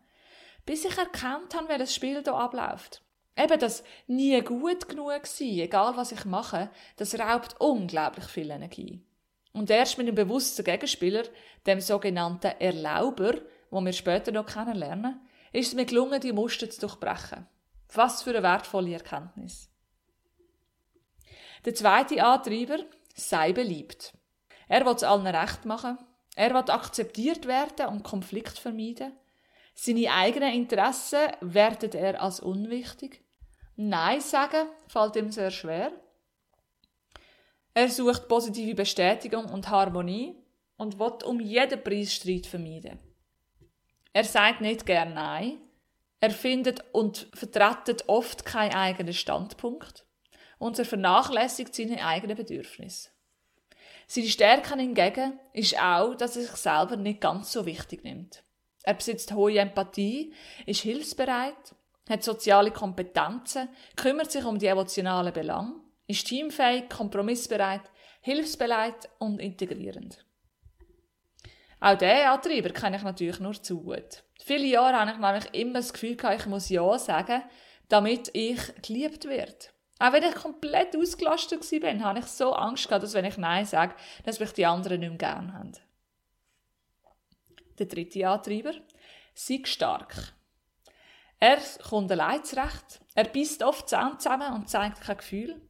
Bis 0.65 0.87
ich 0.87 0.97
erkannt 0.97 1.55
habe, 1.55 1.69
wie 1.69 1.79
das 1.79 1.95
Spiel 1.95 2.23
hier 2.23 2.35
abläuft. 2.35 3.03
Eben 3.43 3.59
das 3.59 3.83
nie 4.07 4.41
gut 4.43 4.89
genug 4.89 5.27
sein, 5.27 5.49
egal 5.49 5.97
was 5.97 6.13
ich 6.13 6.25
mache, 6.25 6.71
das 6.97 7.19
raubt 7.19 7.61
unglaublich 7.61 8.27
viel 8.27 8.51
Energie. 8.51 9.01
Und 9.53 9.71
erst 9.71 9.99
mit 9.99 10.07
einem 10.07 10.17
bewussten 10.17 10.65
Gegenspieler, 10.65 11.25
dem 11.67 11.81
sogenannten 11.81 12.53
Erlauber, 12.59 13.35
wo 13.71 13.81
wir 13.81 13.93
später 13.93 14.33
noch 14.33 14.47
kennenlernen, 14.47 15.21
ist 15.53 15.69
es 15.69 15.75
mir 15.75 15.87
gelungen, 15.87 16.21
die 16.21 16.33
Muster 16.33 16.69
zu 16.71 16.81
durchbrechen. 16.81 17.47
Was 17.93 18.23
für 18.23 18.31
eine 18.31 18.43
wertvolle 18.43 18.95
Erkenntnis. 18.95 19.69
Der 21.65 21.75
zweite 21.75 22.23
Antreiber, 22.25 22.79
sei 23.15 23.53
beliebt. 23.53 24.13
Er 24.69 24.87
will 24.87 24.95
es 24.95 25.03
allen 25.03 25.27
recht 25.27 25.65
machen. 25.65 25.99
Er 26.37 26.51
will 26.51 26.71
akzeptiert 26.71 27.47
werden 27.47 27.87
und 27.87 28.05
Konflikt 28.05 28.59
vermeiden. 28.59 29.13
Seine 29.75 30.13
eigenen 30.13 30.55
Interessen 30.55 31.29
wertet 31.41 31.95
er 31.95 32.23
als 32.23 32.41
unwichtig. 32.41 33.23
Nein 33.83 34.21
sagen 34.21 34.69
fällt 34.89 35.17
ihm 35.17 35.33
sehr 35.33 35.51
schwer. 35.51 35.91
Er 37.73 37.89
sucht 37.89 38.29
positive 38.29 38.75
Bestätigung 38.75 39.47
und 39.47 39.71
Harmonie 39.71 40.37
und 40.77 40.99
will 40.99 41.17
um 41.25 41.41
jeden 41.41 41.83
Preis 41.83 42.13
Streit 42.13 42.47
vermeiden. 42.47 42.99
Er 44.13 44.25
sagt 44.25 44.61
nicht 44.61 44.85
gern 44.85 45.15
Nein. 45.15 45.63
Er 46.21 46.31
findet 46.31 46.85
und 46.93 47.29
vertretet 47.33 48.05
oft 48.07 48.45
keinen 48.45 48.75
eigenen 48.75 49.15
Standpunkt 49.15 50.05
und 50.59 50.79
er 50.79 50.85
vernachlässigt 50.85 51.75
seine 51.75 52.05
eigenen 52.05 52.37
Bedürfnisse. 52.37 53.09
Seine 54.07 54.29
Stärke 54.29 54.77
hingegen 54.77 55.41
ist 55.55 55.81
auch, 55.81 56.15
dass 56.17 56.37
er 56.37 56.43
sich 56.43 56.57
selber 56.57 56.97
nicht 56.97 57.23
ganz 57.23 57.53
so 57.53 57.65
wichtig 57.65 58.05
nimmt. 58.05 58.43
Er 58.83 58.93
besitzt 58.93 59.33
hohe 59.33 59.59
Empathie, 59.59 60.35
ist 60.67 60.83
hilfsbereit, 60.83 61.75
hat 62.11 62.23
soziale 62.23 62.71
Kompetenzen, 62.71 63.69
kümmert 63.97 64.31
sich 64.31 64.45
um 64.45 64.59
die 64.59 64.67
emotionalen 64.67 65.33
Belange, 65.33 65.75
ist 66.07 66.27
teamfähig, 66.27 66.91
kompromissbereit, 66.91 67.83
hilfsbereit 68.21 69.09
und 69.19 69.41
integrierend. 69.41 70.25
Auch 71.81 71.97
diesen 71.97 72.27
Antreiber 72.27 72.71
kenne 72.71 72.97
ich 72.99 73.03
natürlich 73.03 73.41
nur 73.41 73.55
zu 73.55 73.81
gut. 73.81 74.23
Viele 74.45 74.67
Jahre 74.67 74.99
habe 74.99 75.11
ich 75.13 75.19
nämlich 75.19 75.55
immer 75.55 75.79
das 75.79 75.93
Gefühl 75.93 76.17
ich 76.37 76.47
muss 76.47 76.69
Ja 76.69 76.99
sagen, 76.99 77.43
damit 77.89 78.31
ich 78.35 78.61
geliebt 78.83 79.25
werde. 79.27 79.69
Auch 79.99 80.13
wenn 80.13 80.23
ich 80.23 80.35
komplett 80.35 80.97
ausgelastet 80.97 81.61
war, 81.61 82.01
habe 82.01 82.19
ich 82.21 82.27
so 82.27 82.53
Angst 82.53 82.89
gehabt, 82.89 83.05
dass 83.05 83.15
wenn 83.15 83.25
ich 83.25 83.37
Nein 83.37 83.67
sage, 83.67 83.95
dass 84.25 84.41
mich 84.41 84.53
die 84.53 84.65
anderen 84.67 85.01
nicht 85.01 85.11
mehr 85.11 85.19
gerne 85.19 85.53
haben. 85.53 85.73
Der 87.79 87.87
dritte 87.87 88.29
Antreiber, 88.29 88.73
sei 89.35 89.61
stark. 89.65 90.35
Er 91.41 91.59
kommt 91.89 92.13
allein 92.13 92.45
zurecht. 92.45 93.01
Er 93.15 93.25
beißt 93.25 93.63
oft 93.63 93.89
Zähne 93.89 94.19
zusammen 94.19 94.53
und 94.55 94.69
zeigt 94.69 95.01
kein 95.01 95.17
Gefühl. 95.17 95.61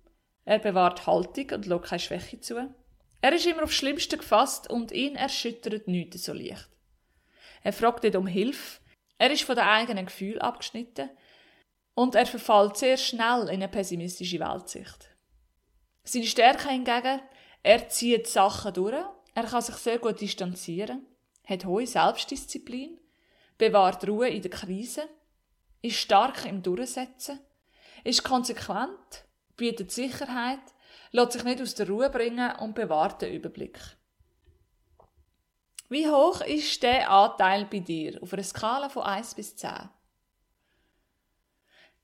Er 0.44 0.58
bewahrt 0.58 1.06
Haltung 1.06 1.50
und 1.52 1.66
lässt 1.66 1.84
keine 1.84 2.00
Schwäche 2.00 2.40
zu. 2.40 2.74
Er 3.22 3.32
ist 3.32 3.46
immer 3.46 3.62
aufs 3.62 3.74
Schlimmste 3.74 4.18
gefasst 4.18 4.68
und 4.68 4.90
ihn 4.92 5.14
erschüttert 5.14 5.86
nichts 5.86 6.24
so 6.24 6.32
leicht. 6.32 6.68
Er 7.62 7.72
fragt 7.72 8.02
nicht 8.02 8.16
um 8.16 8.26
Hilfe. 8.26 8.80
Er 9.18 9.30
ist 9.30 9.44
von 9.44 9.54
den 9.54 9.64
eigenen 9.64 10.06
Gefühlen 10.06 10.40
abgeschnitten 10.40 11.10
und 11.94 12.14
er 12.14 12.26
verfällt 12.26 12.78
sehr 12.78 12.96
schnell 12.96 13.42
in 13.42 13.48
eine 13.48 13.68
pessimistische 13.68 14.40
Weltsicht. 14.40 15.10
Seine 16.02 16.26
Stärke 16.26 16.70
hingegen, 16.70 17.20
er 17.62 17.88
zieht 17.88 18.26
Sachen 18.26 18.72
durch, 18.72 19.04
er 19.34 19.44
kann 19.44 19.60
sich 19.60 19.76
sehr 19.76 19.98
gut 19.98 20.20
distanzieren, 20.20 21.06
hat 21.44 21.66
hohe 21.66 21.86
Selbstdisziplin, 21.86 22.98
bewahrt 23.58 24.08
Ruhe 24.08 24.28
in 24.28 24.40
der 24.40 24.50
Krise, 24.50 25.06
ist 25.82 25.96
stark 25.96 26.44
im 26.44 26.62
Durchsetzen, 26.62 27.40
ist 28.04 28.25
konsequent, 28.25 29.25
bietet 29.56 29.90
Sicherheit, 29.90 30.60
lässt 31.12 31.32
sich 31.32 31.44
nicht 31.44 31.60
aus 31.60 31.75
der 31.75 31.88
Ruhe 31.88 32.10
bringen 32.10 32.54
und 32.56 32.75
bewahrt 32.75 33.22
den 33.22 33.34
Überblick. 33.34 33.78
Wie 35.88 36.08
hoch 36.08 36.40
ist 36.42 36.82
der 36.82 37.10
Anteil 37.10 37.64
bei 37.64 37.80
dir 37.80 38.22
auf 38.22 38.32
einer 38.32 38.44
Skala 38.44 38.88
von 38.88 39.02
1 39.02 39.34
bis 39.34 39.56
10? 39.56 39.88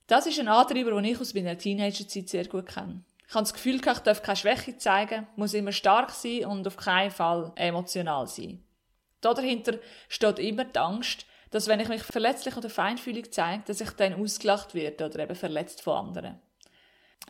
Das 0.09 0.27
ist 0.27 0.39
ein 0.41 0.49
Antreiber, 0.49 0.91
den 0.91 1.05
ich 1.05 1.21
aus 1.21 1.35
meiner 1.35 1.57
Teenagerzeit 1.57 2.29
sehr 2.29 2.47
gut 2.47 2.67
kenne. 2.67 3.05
Ich 3.29 3.35
habe 3.35 3.43
das 3.43 3.55
Gefühl, 3.55 3.77
ich 3.77 3.81
darf 3.81 4.23
keine 4.23 4.37
Schwäche 4.37 4.77
zeigen, 4.77 5.27
muss 5.37 5.55
immer 5.55 5.73
stark 5.73 6.11
sein 6.11 6.47
und 6.47 6.67
auf 6.67 6.77
keinen 6.77 7.11
Fall 7.11 7.53
emotional 7.57 8.27
sein. 8.29 8.63
Dahinter 9.21 9.79
steht 10.09 10.39
immer 10.39 10.65
die 10.65 10.79
Angst, 10.79 11.27
dass 11.51 11.69
wenn 11.69 11.81
ich 11.81 11.89
mich 11.89 12.03
verletzlich 12.03 12.57
oder 12.57 12.71
feinfühlig 12.71 13.33
zeige, 13.33 13.63
dass 13.67 13.81
ich 13.81 13.91
dann 13.91 14.15
ausgelacht 14.15 14.75
werde 14.75 15.07
oder 15.07 15.21
eben 15.21 15.35
verletzt 15.35 15.83
von 15.83 16.09
anderen. 16.09 16.41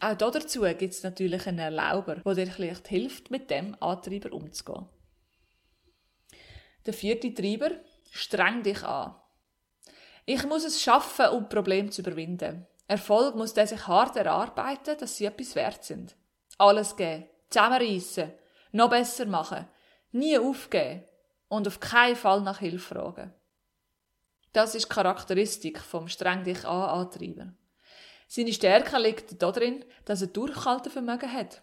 Auch 0.01 0.15
dazu 0.15 0.63
gibt 0.63 0.95
es 0.95 1.03
natürlich 1.03 1.47
einen 1.47 1.59
Erlauber, 1.59 2.17
der 2.17 2.35
dir 2.35 2.47
vielleicht 2.47 2.89
hilft, 2.89 3.31
mit 3.31 3.51
dem 3.51 3.77
Antreiber 3.81 4.33
umzugehen. 4.33 4.87
Der 6.85 6.93
vierte 6.93 7.33
Treiber, 7.33 7.71
streng 8.11 8.63
dich 8.63 8.83
an. 8.85 9.15
Ich 10.25 10.45
muss 10.45 10.65
es 10.65 10.83
schaffen, 10.83 11.29
um 11.29 11.49
Probleme 11.49 11.91
zu 11.91 12.03
überwinden. 12.03 12.67
Erfolg 12.89 13.35
muss 13.37 13.55
der 13.55 13.67
sich 13.67 13.87
hart 13.87 14.17
erarbeiten, 14.17 14.97
dass 14.99 15.17
sie 15.17 15.25
etwas 15.25 15.55
wert 15.55 15.85
sind. 15.85 16.15
Alles 16.59 16.97
geben, 16.97 17.27
zusammenreissen, 17.51 18.33
noch 18.73 18.91
besser 18.91 19.27
machen, 19.27 19.67
nie 20.13 20.39
aufgeben 20.39 21.05
und 21.49 21.67
auf 21.67 21.81
keinen 21.81 22.17
Fall 22.17 22.41
nach 22.43 22.59
Hilfe 22.59 22.95
fragen. 22.95 23.35
Das 24.57 24.75
ist 24.75 24.87
die 24.87 24.95
Charakteristik 24.95 25.81
vom 25.81 26.09
streng 26.09 26.43
dich 26.43 26.65
an 26.65 27.01
Antreiber. 27.01 27.53
Seine 28.27 28.55
Stärke 28.55 28.99
liegt 28.99 29.43
darin, 29.43 29.85
dass 30.07 30.23
er 30.23 30.29
Durchhaltevermögen 30.29 31.31
hat. 31.31 31.61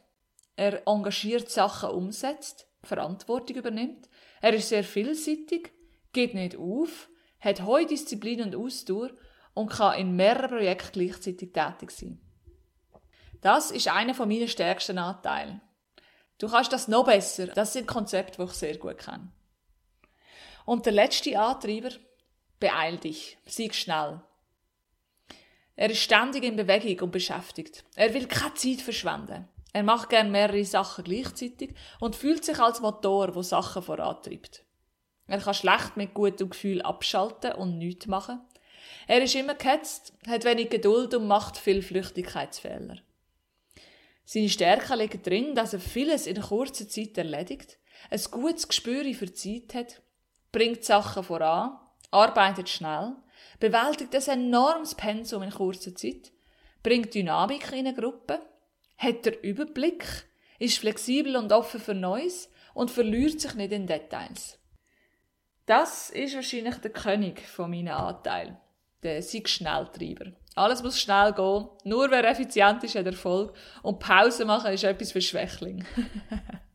Er 0.55 0.87
engagiert 0.87 1.49
Sachen 1.49 1.89
umsetzt, 1.89 2.67
Verantwortung 2.83 3.57
übernimmt. 3.57 4.07
Er 4.41 4.53
ist 4.53 4.69
sehr 4.69 4.83
vielseitig, 4.83 5.73
geht 6.11 6.35
nicht 6.35 6.55
auf 6.55 7.09
hat 7.39 7.63
hohe 7.63 7.87
Disziplin 7.87 8.43
und 8.43 8.55
Ausdauer 8.55 9.09
und 9.55 9.71
kann 9.71 9.99
in 9.99 10.15
mehreren 10.15 10.51
Projekten 10.51 10.91
gleichzeitig 10.93 11.51
tätig 11.51 11.89
sein. 11.89 12.21
Das 13.41 13.71
ist 13.71 13.87
einer 13.87 14.13
von 14.13 14.29
meinen 14.29 14.47
stärksten 14.47 14.99
Anteilen. 14.99 15.61
Du 16.37 16.47
kannst 16.47 16.71
das 16.71 16.87
noch 16.87 17.05
besser. 17.05 17.47
Das 17.47 17.73
sind 17.73 17.87
Konzepte, 17.87 18.37
die 18.37 18.43
ich 18.43 18.53
sehr 18.53 18.77
gut 18.77 18.99
kenne. 18.99 19.31
Und 20.65 20.85
der 20.85 20.93
letzte 20.93 21.39
Antreiber, 21.39 21.89
beeil 22.63 22.95
dich, 22.95 23.37
sieg 23.45 23.75
schnell. 23.75 24.21
Er 25.75 25.89
ist 25.89 25.99
ständig 25.99 26.45
in 26.45 26.55
Bewegung 26.55 27.07
und 27.07 27.11
beschäftigt. 27.11 27.83
Er 27.95 28.13
will 28.13 28.25
keine 28.25 28.53
Zeit 28.53 28.79
verschwenden. 28.79 29.49
Er 29.73 29.83
macht 29.83 30.09
gern 30.09 30.31
mehrere 30.31 30.63
Sachen 30.63 31.03
gleichzeitig 31.03 31.75
und 31.99 32.15
fühlt 32.15 32.45
sich 32.45 32.57
als 32.59 32.79
Motor, 32.79 33.35
wo 33.35 33.41
Sachen 33.41 33.83
vorantreibt. 33.83 34.63
Er 35.27 35.39
kann 35.39 35.53
schlecht 35.53 35.97
mit 35.97 36.13
gutem 36.13 36.51
Gefühl 36.51 36.81
abschalten 36.81 37.51
und 37.51 37.79
nichts 37.79 38.07
machen. 38.07 38.39
Er 39.07 39.21
ist 39.21 39.35
immer 39.35 39.55
gehetzt, 39.55 40.13
hat 40.25 40.45
wenig 40.45 40.69
Geduld 40.69 41.13
und 41.15 41.27
macht 41.27 41.57
viel 41.57 41.81
Flüchtigkeitsfehler. 41.81 42.99
Seine 44.23 44.47
Stärke 44.47 44.95
liegt 44.95 45.27
darin, 45.27 45.53
dass 45.53 45.73
er 45.73 45.81
vieles 45.81 46.27
in 46.27 46.39
kurzer 46.39 46.87
Zeit 46.87 47.17
erledigt, 47.17 47.77
ein 48.09 48.21
gutes 48.31 48.69
Gespür 48.69 49.03
für 49.13 49.33
Zeit 49.33 49.73
hat, 49.73 50.01
bringt 50.53 50.85
Sachen 50.85 51.23
voran, 51.23 51.77
arbeitet 52.13 52.69
schnell, 52.69 53.15
bewältigt 53.59 54.15
ein 54.15 54.39
enormes 54.47 54.95
Pensum 54.95 55.43
in 55.43 55.51
kurzer 55.51 55.95
Zeit, 55.95 56.31
bringt 56.83 57.13
Dynamik 57.13 57.71
in 57.71 57.87
eine 57.87 57.93
Gruppe, 57.93 58.39
hat 58.97 59.25
der 59.25 59.43
Überblick, 59.43 60.05
ist 60.59 60.77
flexibel 60.77 61.35
und 61.35 61.51
offen 61.51 61.79
für 61.79 61.93
Neues 61.93 62.49
und 62.73 62.91
verliert 62.91 63.41
sich 63.41 63.55
nicht 63.55 63.71
in 63.71 63.87
Details. 63.87 64.59
Das 65.65 66.09
ist 66.09 66.35
wahrscheinlich 66.35 66.75
der 66.77 66.91
König 66.91 67.41
von 67.41 67.69
meinen 67.69 67.89
Anteilen. 67.89 68.57
Der 69.01 69.21
Sieg-Schnelltreiber. 69.21 70.33
Alles 70.55 70.83
muss 70.83 70.99
schnell 70.99 71.33
gehen. 71.33 71.67
Nur 71.83 72.11
wer 72.11 72.29
effizient 72.29 72.83
ist, 72.83 72.95
hat 72.95 73.05
Erfolg. 73.05 73.53
Und 73.81 73.99
Pause 73.99 74.45
machen 74.45 74.71
ist 74.73 74.83
etwas 74.83 75.11
für 75.11 75.21
Schwächling. 75.21 75.85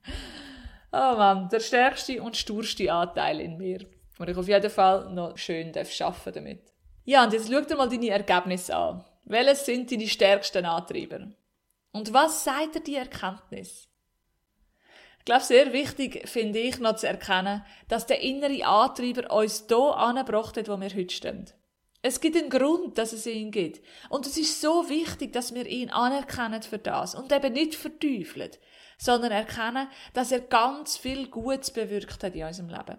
oh 0.92 1.14
Mann, 1.16 1.48
der 1.50 1.60
stärkste 1.60 2.22
und 2.22 2.36
sturste 2.36 2.92
Anteil 2.92 3.40
in 3.40 3.56
mir. 3.56 3.86
Und 4.18 4.28
ich 4.28 4.36
auf 4.36 4.48
jeden 4.48 4.70
Fall 4.70 5.10
noch 5.12 5.36
schön 5.38 5.68
arbeiten 5.76 6.32
damit. 6.34 6.72
Ja, 7.04 7.24
und 7.24 7.32
jetzt 7.32 7.50
schau 7.50 7.60
dir 7.60 7.76
mal 7.76 7.88
deine 7.88 8.10
Ergebnisse 8.10 8.76
an. 8.76 9.04
Welches 9.24 9.64
sind 9.64 9.90
deine 9.90 10.08
stärksten 10.08 10.64
Antreiber? 10.64 11.28
Und 11.92 12.12
was 12.12 12.44
sagt 12.44 12.74
dir 12.74 12.80
die 12.80 12.96
Erkenntnis? 12.96 13.88
glaube, 15.28 15.44
sehr 15.44 15.72
wichtig 15.74 16.26
finde 16.26 16.58
ich 16.58 16.78
noch 16.78 16.96
zu 16.96 17.06
erkennen, 17.06 17.62
dass 17.88 18.06
der 18.06 18.22
innere 18.22 18.64
Antreiber 18.64 19.30
uns 19.30 19.66
hier 19.68 19.76
angebracht 19.76 20.56
hat, 20.56 20.68
wo 20.68 20.80
wir 20.80 20.88
heute 20.88 21.14
stehen. 21.14 21.44
Es 22.00 22.20
gibt 22.20 22.36
einen 22.36 22.48
Grund, 22.48 22.96
dass 22.96 23.12
es 23.12 23.26
ihn 23.26 23.50
gibt. 23.50 23.84
Und 24.08 24.26
es 24.26 24.38
ist 24.38 24.62
so 24.62 24.88
wichtig, 24.88 25.34
dass 25.34 25.52
wir 25.52 25.66
ihn 25.66 25.90
anerkennen 25.90 26.62
für 26.62 26.78
das 26.78 27.14
und 27.14 27.30
eben 27.30 27.52
nicht 27.52 27.74
verteufeln, 27.74 28.52
sondern 28.96 29.32
erkennen, 29.32 29.88
dass 30.14 30.32
er 30.32 30.40
ganz 30.40 30.96
viel 30.96 31.28
Gutes 31.28 31.72
bewirkt 31.72 32.24
hat 32.24 32.34
in 32.34 32.44
unserem 32.44 32.70
Leben. 32.70 32.98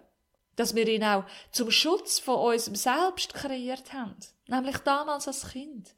Dass 0.60 0.74
wir 0.74 0.86
ihn 0.86 1.04
auch 1.04 1.24
zum 1.52 1.70
Schutz 1.70 2.18
von 2.18 2.52
unserem 2.52 2.74
Selbst 2.74 3.32
kreiert 3.32 3.92
haben. 3.92 4.16
Nämlich 4.46 4.78
damals 4.78 5.26
als 5.26 5.48
Kind. 5.48 5.94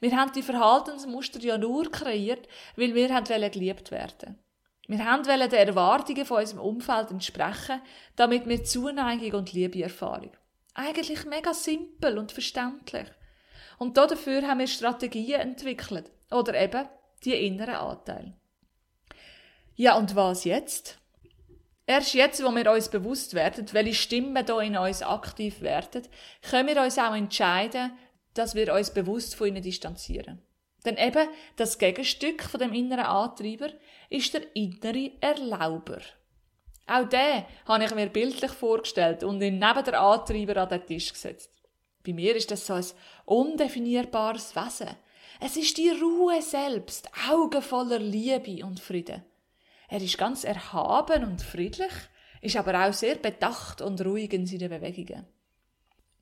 Wir 0.00 0.16
haben 0.16 0.32
die 0.32 0.42
Verhaltensmuster 0.42 1.38
ja 1.40 1.56
nur 1.56 1.90
kreiert, 1.90 2.48
weil 2.76 2.94
wir 2.94 3.14
haben 3.14 3.24
geliebt 3.24 3.92
werden 3.92 4.42
wir 4.88 4.98
wollten 4.98 5.50
den 5.50 5.68
Erwartungen 5.68 6.26
von 6.26 6.40
unserem 6.40 6.60
Umfeld 6.60 7.10
entsprechen, 7.10 7.80
damit 8.16 8.46
wir 8.46 8.64
Zuneigung 8.64 9.40
und 9.40 9.52
Liebe 9.52 9.82
erfahren. 9.82 10.30
Eigentlich 10.74 11.24
mega 11.24 11.54
simpel 11.54 12.18
und 12.18 12.32
verständlich. 12.32 13.06
Und 13.78 13.96
dafür 13.96 14.46
haben 14.46 14.60
wir 14.60 14.66
Strategien 14.66 15.40
entwickelt. 15.40 16.10
Oder 16.30 16.60
eben 16.60 16.88
die 17.24 17.46
inneren 17.46 17.74
Anteile. 17.74 18.34
Ja, 19.74 19.96
und 19.96 20.14
was 20.14 20.44
jetzt? 20.44 20.98
Erst 21.92 22.14
jetzt, 22.14 22.42
wo 22.42 22.50
wir 22.52 22.72
uns 22.72 22.88
bewusst 22.88 23.34
werden, 23.34 23.66
welche 23.72 23.92
Stimmen 23.92 24.46
hier 24.46 24.60
in 24.60 24.78
uns 24.78 25.02
aktiv 25.02 25.60
werden, 25.60 26.08
können 26.40 26.68
wir 26.68 26.82
uns 26.82 26.96
auch 26.96 27.14
entscheiden, 27.14 27.92
dass 28.32 28.54
wir 28.54 28.72
uns 28.72 28.94
bewusst 28.94 29.34
von 29.34 29.48
ihnen 29.48 29.62
distanzieren. 29.62 30.40
Denn 30.86 30.96
eben 30.96 31.28
das 31.56 31.76
Gegenstück 31.76 32.44
von 32.44 32.60
dem 32.60 32.72
inneren 32.72 33.04
Antreiber 33.04 33.68
ist 34.08 34.32
der 34.32 34.56
innere 34.56 35.10
Erlauber. 35.20 35.98
Auch 36.86 37.06
den 37.10 37.44
habe 37.66 37.84
ich 37.84 37.94
mir 37.94 38.06
bildlich 38.06 38.52
vorgestellt 38.52 39.22
und 39.22 39.42
ihn 39.42 39.58
neben 39.58 39.84
der 39.84 40.00
Antreiber 40.00 40.62
an 40.62 40.70
den 40.70 40.86
Tisch 40.86 41.12
gesetzt. 41.12 41.50
Bei 42.06 42.14
mir 42.14 42.34
ist 42.34 42.50
das 42.50 42.66
so 42.66 42.72
ein 42.72 42.86
undefinierbares 43.26 44.56
Wesen. 44.56 44.96
Es 45.40 45.58
ist 45.58 45.76
die 45.76 45.90
Ruhe 45.90 46.40
selbst, 46.40 47.10
Augen 47.30 47.60
voller 47.60 47.98
Liebe 47.98 48.64
und 48.64 48.80
Frieden. 48.80 49.26
Er 49.92 50.00
ist 50.00 50.16
ganz 50.16 50.44
erhaben 50.44 51.22
und 51.22 51.42
friedlich, 51.42 51.92
ist 52.40 52.56
aber 52.56 52.88
auch 52.88 52.94
sehr 52.94 53.16
bedacht 53.16 53.82
und 53.82 54.00
ruhig 54.00 54.32
in 54.32 54.46
seinen 54.46 54.70
Bewegungen. 54.70 55.26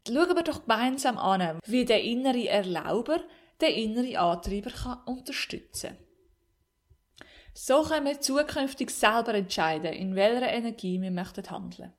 Schauen 0.08 0.34
wir 0.34 0.42
doch 0.42 0.62
gemeinsam 0.62 1.16
an, 1.16 1.60
wie 1.64 1.84
der 1.84 2.02
innere 2.02 2.48
Erlauber 2.48 3.20
den 3.60 3.72
inneren 3.72 4.16
Antreiber 4.16 4.70
kann 4.70 4.98
unterstützen 5.06 5.96
kann. 5.96 7.22
So 7.54 7.82
können 7.84 8.06
wir 8.06 8.20
zukünftig 8.20 8.90
selber 8.90 9.34
entscheiden, 9.34 9.92
in 9.92 10.16
welcher 10.16 10.48
Energie 10.48 11.00
wir 11.00 11.12
möchten 11.12 11.48
handeln. 11.48 11.92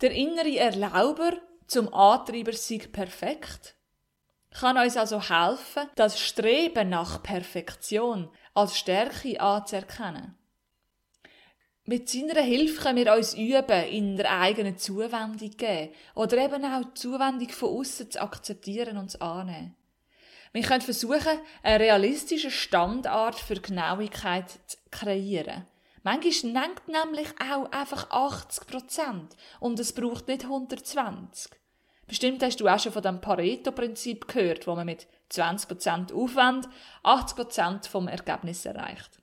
Der 0.00 0.12
innere 0.12 0.56
Erlauber 0.56 1.32
zum 1.66 1.92
Antreiber 1.92 2.54
sei 2.54 2.78
perfekt, 2.90 3.76
kann 4.50 4.78
uns 4.78 4.96
also 4.96 5.20
helfen, 5.20 5.90
das 5.94 6.18
Streben 6.18 6.88
nach 6.88 7.22
Perfektion 7.22 8.30
als 8.58 8.76
Stärke 8.76 9.40
anzuerkennen. 9.40 10.34
Mit 11.84 12.08
seiner 12.08 12.42
Hilfe 12.42 12.82
können 12.82 13.04
wir 13.04 13.14
uns 13.14 13.34
üben, 13.34 13.84
in 13.84 14.16
der 14.16 14.40
eigenen 14.40 14.76
Zuwendung 14.76 15.50
geben 15.56 15.94
oder 16.14 16.36
eben 16.36 16.64
auch 16.64 16.84
die 16.84 16.94
Zuwendung 16.94 17.48
von 17.48 17.78
außen 17.78 18.10
zu 18.10 18.20
akzeptieren 18.20 18.98
und 18.98 19.12
zu 19.12 19.22
annehmen. 19.22 19.74
Wir 20.52 20.62
können 20.62 20.82
versuchen, 20.82 21.40
einen 21.62 21.80
realistischen 21.80 22.50
Standard 22.50 23.36
für 23.36 23.60
Genauigkeit 23.60 24.50
zu 24.66 24.76
kreieren. 24.90 25.64
Manchmal 26.02 26.52
nennt 26.52 26.88
nämlich 26.88 27.28
auch 27.40 27.70
einfach 27.70 28.10
80 28.10 28.66
Prozent 28.66 29.36
und 29.60 29.78
es 29.78 29.92
braucht 29.92 30.26
nicht 30.26 30.44
120. 30.44 31.52
Bestimmt 32.06 32.42
hast 32.42 32.60
du 32.60 32.66
auch 32.66 32.80
schon 32.80 32.92
von 32.92 33.02
dem 33.02 33.20
Pareto-Prinzip 33.20 34.26
gehört, 34.26 34.66
wo 34.66 34.74
man 34.74 34.86
mit 34.86 35.06
20% 35.30 36.12
Aufwand 36.12 36.68
80% 37.04 37.88
vom 37.88 38.08
Ergebnis 38.08 38.64
erreicht. 38.64 39.20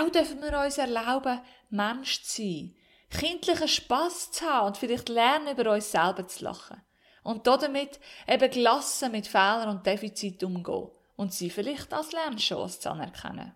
Auch 0.00 0.10
dürfen 0.10 0.40
wir 0.40 0.60
uns 0.60 0.78
erlauben, 0.78 1.40
Mensch 1.70 2.22
zu 2.22 2.42
sein, 2.42 2.76
kindlichen 3.10 3.68
Spass 3.68 4.30
zu 4.30 4.44
haben 4.44 4.68
und 4.68 4.76
vielleicht 4.76 5.08
lernen, 5.08 5.56
über 5.56 5.72
uns 5.72 5.90
selber 5.90 6.26
zu 6.26 6.44
lachen. 6.44 6.80
Und 7.24 7.46
damit 7.46 8.00
eben 8.26 8.50
gelassen 8.50 9.12
mit 9.12 9.26
Fehlern 9.26 9.68
und 9.68 9.86
Defiziten 9.86 10.56
umgehen 10.56 10.90
und 11.16 11.32
sie 11.32 11.50
vielleicht 11.50 11.92
als 11.92 12.12
Lernchance 12.12 12.80
zu 12.80 12.90
anerkennen. 12.90 13.54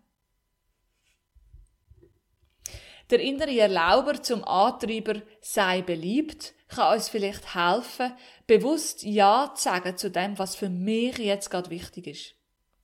Der 3.10 3.20
innere 3.20 3.56
Erlauber 3.56 4.20
zum 4.22 4.44
Antreiber 4.44 5.22
sei 5.40 5.82
beliebt 5.82 6.54
kann 6.68 6.94
uns 6.94 7.08
vielleicht 7.08 7.54
helfen, 7.54 8.12
bewusst 8.46 9.02
Ja 9.02 9.52
zu 9.54 9.64
sagen 9.64 9.96
zu 9.96 10.11
dem, 10.11 10.38
was 10.38 10.56
für 10.56 10.68
mich 10.68 11.18
jetzt 11.18 11.50
gerade 11.50 11.71
wichtig 11.71 12.06
ist. 12.06 12.34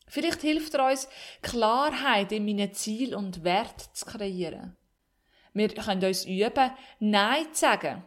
Vielleicht 0.08 0.42
hilft 0.42 0.74
er 0.74 0.90
uns, 0.90 1.08
Klarheit 1.40 2.32
in 2.32 2.44
meinen 2.44 2.72
Ziel 2.74 3.14
und 3.14 3.44
Wert 3.44 3.80
zu 3.94 4.04
kreieren. 4.04 4.76
Wir 5.54 5.68
können 5.68 6.04
uns 6.04 6.24
üben, 6.24 6.70
Nein 7.00 7.46
zu 7.52 7.60
sagen. 7.60 8.04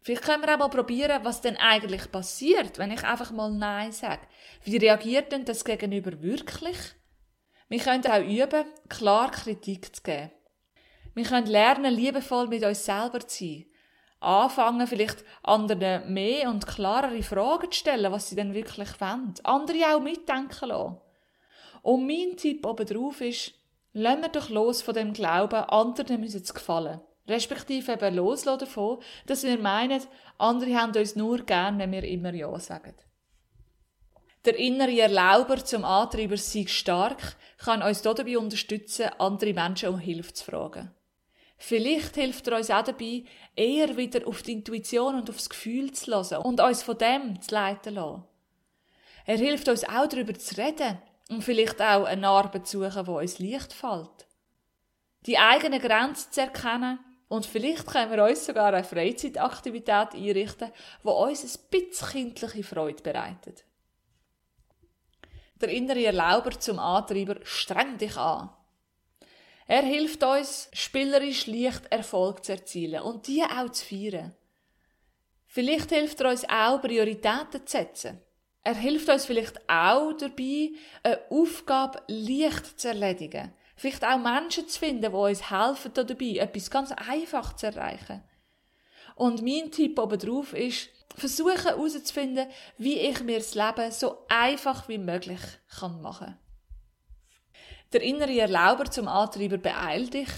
Vielleicht 0.00 0.22
können 0.22 0.42
wir 0.42 0.54
auch 0.54 0.58
mal 0.58 0.68
probieren, 0.68 1.24
was 1.24 1.40
denn 1.40 1.56
eigentlich 1.56 2.10
passiert, 2.10 2.78
wenn 2.78 2.92
ich 2.92 3.04
einfach 3.04 3.30
mal 3.30 3.50
Nein 3.50 3.92
sage. 3.92 4.22
Wie 4.64 4.76
reagiert 4.76 5.32
denn 5.32 5.44
das 5.44 5.64
Gegenüber 5.64 6.22
wirklich? 6.22 6.78
Wir 7.68 7.80
können 7.80 8.06
auch 8.06 8.22
üben, 8.22 8.64
klar 8.88 9.30
Kritik 9.30 9.94
zu 9.94 10.02
geben. 10.02 10.30
Wir 11.14 11.24
können 11.24 11.46
lernen, 11.46 11.92
liebevoll 11.92 12.46
mit 12.46 12.64
uns 12.64 12.84
selber 12.84 13.20
zu 13.20 13.44
sein. 13.44 13.66
Anfangen, 14.20 14.86
vielleicht 14.86 15.24
anderen 15.42 16.12
mehr 16.12 16.50
und 16.50 16.66
klarere 16.66 17.22
Fragen 17.22 17.70
zu 17.70 17.78
stellen, 17.78 18.10
was 18.12 18.28
sie 18.28 18.36
denn 18.36 18.54
wirklich 18.54 19.00
wollen. 19.00 19.34
Andere 19.44 19.94
auch 19.94 20.00
mitdenken 20.00 20.68
lassen. 20.68 20.96
Und 21.82 22.06
mein 22.06 22.36
Tipp 22.36 22.66
obendrauf 22.66 23.20
ist, 23.20 23.54
lassen 23.92 24.22
wir 24.22 24.28
doch 24.28 24.48
los 24.50 24.82
von 24.82 24.94
dem 24.94 25.12
Glauben, 25.12 25.64
anderen 25.64 26.20
müssen 26.20 26.42
es 26.42 26.52
gefallen. 26.52 27.00
Respektive 27.28 27.92
eben 27.92 28.16
loslassen 28.16 28.60
davon, 28.60 28.98
dass 29.26 29.44
wir 29.44 29.58
meinen, 29.58 30.02
andere 30.38 30.74
haben 30.74 30.96
uns 30.96 31.14
nur 31.14 31.44
gern, 31.44 31.78
wenn 31.78 31.92
wir 31.92 32.04
immer 32.04 32.32
Ja 32.34 32.58
sagen. 32.58 32.94
Der 34.44 34.56
innere 34.56 34.98
Erlauber 34.98 35.62
zum 35.62 35.84
Antreiber 35.84 36.38
sei 36.38 36.66
stark, 36.66 37.36
kann 37.58 37.82
uns 37.82 38.02
dabei 38.02 38.38
unterstützen, 38.38 39.10
andere 39.18 39.52
Menschen 39.52 39.90
um 39.90 39.98
Hilfe 39.98 40.32
zu 40.32 40.44
fragen. 40.44 40.90
Vielleicht 41.58 42.14
hilft 42.14 42.46
er 42.46 42.56
uns 42.56 42.70
auch 42.70 42.84
dabei, 42.84 43.24
eher 43.56 43.96
wieder 43.96 44.26
auf 44.26 44.42
die 44.42 44.52
Intuition 44.52 45.16
und 45.16 45.28
aufs 45.28 45.50
Gefühl 45.50 45.92
zu 45.92 46.12
hören 46.12 46.42
und 46.44 46.60
uns 46.60 46.82
von 46.82 46.96
dem 46.96 47.42
zu 47.42 47.54
leiten 47.54 47.94
lassen. 47.94 48.24
Er 49.26 49.36
hilft 49.36 49.68
uns 49.68 49.84
auch 49.84 50.06
darüber 50.06 50.34
zu 50.34 50.56
reden 50.56 50.98
und 51.28 51.42
vielleicht 51.42 51.82
auch 51.82 52.04
eine 52.04 52.28
Arbeit 52.28 52.66
zu 52.66 52.82
suchen, 52.82 53.04
die 53.04 53.10
uns 53.10 53.38
leicht 53.40 53.72
fällt. 53.72 54.26
Die 55.26 55.36
eigenen 55.36 55.80
Grenzen 55.80 56.32
zu 56.32 56.40
erkennen 56.40 57.00
und 57.26 57.44
vielleicht 57.44 57.86
können 57.86 58.10
wir 58.12 58.24
uns 58.24 58.46
sogar 58.46 58.72
eine 58.72 58.84
Freizeitaktivität 58.84 60.14
einrichten, 60.14 60.70
die 61.02 61.08
uns 61.08 61.44
ein 61.44 61.70
bisschen 61.70 62.08
kindliche 62.08 62.62
Freude 62.62 63.02
bereitet. 63.02 63.64
Der 65.60 65.70
innere 65.70 66.04
Erlauber 66.04 66.58
zum 66.58 66.78
Antreiber 66.78 67.36
streng 67.42 67.98
dich 67.98 68.16
an. 68.16 68.48
Er 69.70 69.82
hilft 69.82 70.24
uns, 70.24 70.70
spielerisch 70.72 71.46
leicht 71.46 71.92
Erfolg 71.92 72.42
zu 72.42 72.52
erzielen 72.52 73.02
und 73.02 73.26
die 73.26 73.42
auch 73.42 73.68
zu 73.68 73.84
feiern. 73.84 74.34
Vielleicht 75.46 75.90
hilft 75.90 76.20
er 76.20 76.30
uns 76.30 76.48
auch, 76.48 76.80
Prioritäten 76.80 77.66
zu 77.66 77.76
setzen. 77.76 78.18
Er 78.64 78.74
hilft 78.74 79.10
uns 79.10 79.26
vielleicht 79.26 79.60
auch 79.68 80.14
dabei, 80.14 80.70
eine 81.02 81.20
Aufgabe 81.28 82.02
leicht 82.06 82.80
zu 82.80 82.88
erledigen. 82.88 83.52
Vielleicht 83.76 84.06
auch 84.06 84.16
Menschen 84.18 84.66
zu 84.68 84.78
finden, 84.78 85.02
die 85.12 85.16
uns 85.16 85.50
helfen 85.50 85.92
dabei, 85.92 86.38
etwas 86.38 86.70
ganz 86.70 86.90
einfach 86.92 87.54
zu 87.54 87.66
erreichen. 87.66 88.24
Und 89.16 89.42
mein 89.42 89.70
Tipp 89.70 89.98
obendrauf 89.98 90.54
ist, 90.54 90.88
versuchen 91.14 91.62
herauszufinden, 91.62 92.48
wie 92.78 93.00
ich 93.00 93.22
mir 93.22 93.38
das 93.38 93.54
Leben 93.54 93.92
so 93.92 94.24
einfach 94.28 94.88
wie 94.88 94.98
möglich 94.98 95.40
machen 95.82 96.02
kann. 96.02 96.38
Der 97.92 98.02
innere 98.02 98.38
Erlauber 98.38 98.84
zum 98.90 99.08
Antreiber 99.08 99.58
beeil 99.58 100.08
dich. 100.08 100.28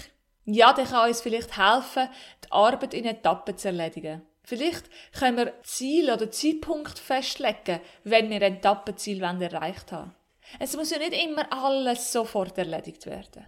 Ja, 0.45 0.73
der 0.73 0.85
kann 0.85 1.09
uns 1.09 1.21
vielleicht 1.21 1.57
helfen, 1.57 2.09
die 2.43 2.51
Arbeit 2.51 2.93
in 2.93 3.05
Etappen 3.05 3.57
zu 3.57 3.67
erledigen. 3.67 4.21
Vielleicht 4.43 4.89
können 5.17 5.37
wir 5.37 5.61
Ziel 5.63 6.11
oder 6.11 6.31
Zeitpunkt 6.31 6.97
festlegen, 6.97 7.79
wenn 8.03 8.29
wir 8.29 8.41
ein 8.41 8.55
Etappenziel 8.55 9.21
erreicht 9.21 9.91
haben. 9.91 10.15
Es 10.59 10.75
muss 10.75 10.89
ja 10.89 10.97
nicht 10.97 11.13
immer 11.13 11.51
alles 11.51 12.11
sofort 12.11 12.57
erledigt 12.57 13.05
werden. 13.05 13.45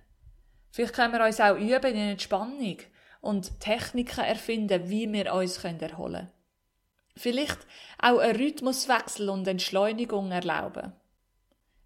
Vielleicht 0.71 0.93
können 0.93 1.13
wir 1.13 1.25
uns 1.25 1.39
auch 1.39 1.55
üben 1.55 1.93
in 1.93 2.09
Entspannung 2.09 2.77
und 3.21 3.59
Techniken 3.59 4.23
erfinden, 4.23 4.89
wie 4.89 5.11
wir 5.11 5.33
uns 5.33 5.63
erholen 5.63 5.89
können. 5.89 6.31
Vielleicht 7.15 7.59
auch 7.99 8.17
einen 8.19 8.35
Rhythmuswechsel 8.35 9.29
und 9.29 9.47
Entschleunigung 9.47 10.31
erlauben. 10.31 10.93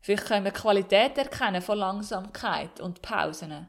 Vielleicht 0.07 0.27
können 0.27 0.45
wir 0.45 0.53
Qualität 0.53 1.17
erkennen 1.17 1.61
von 1.61 1.79
Langsamkeit 1.79 2.79
und 2.79 3.01
Pausen. 3.01 3.67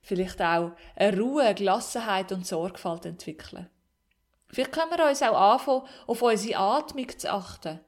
Vielleicht 0.00 0.40
auch 0.40 0.70
eine 0.94 1.18
Ruhe, 1.18 1.52
Gelassenheit 1.56 2.30
und 2.30 2.46
Sorgfalt 2.46 3.04
entwickeln. 3.04 3.68
Vielleicht 4.46 4.70
können 4.70 4.92
wir 4.92 5.08
uns 5.08 5.22
auch 5.22 5.36
anfangen, 5.36 5.82
auf 6.06 6.22
unsere 6.22 6.56
Atmung 6.56 7.08
zu 7.18 7.28
achten. 7.28 7.80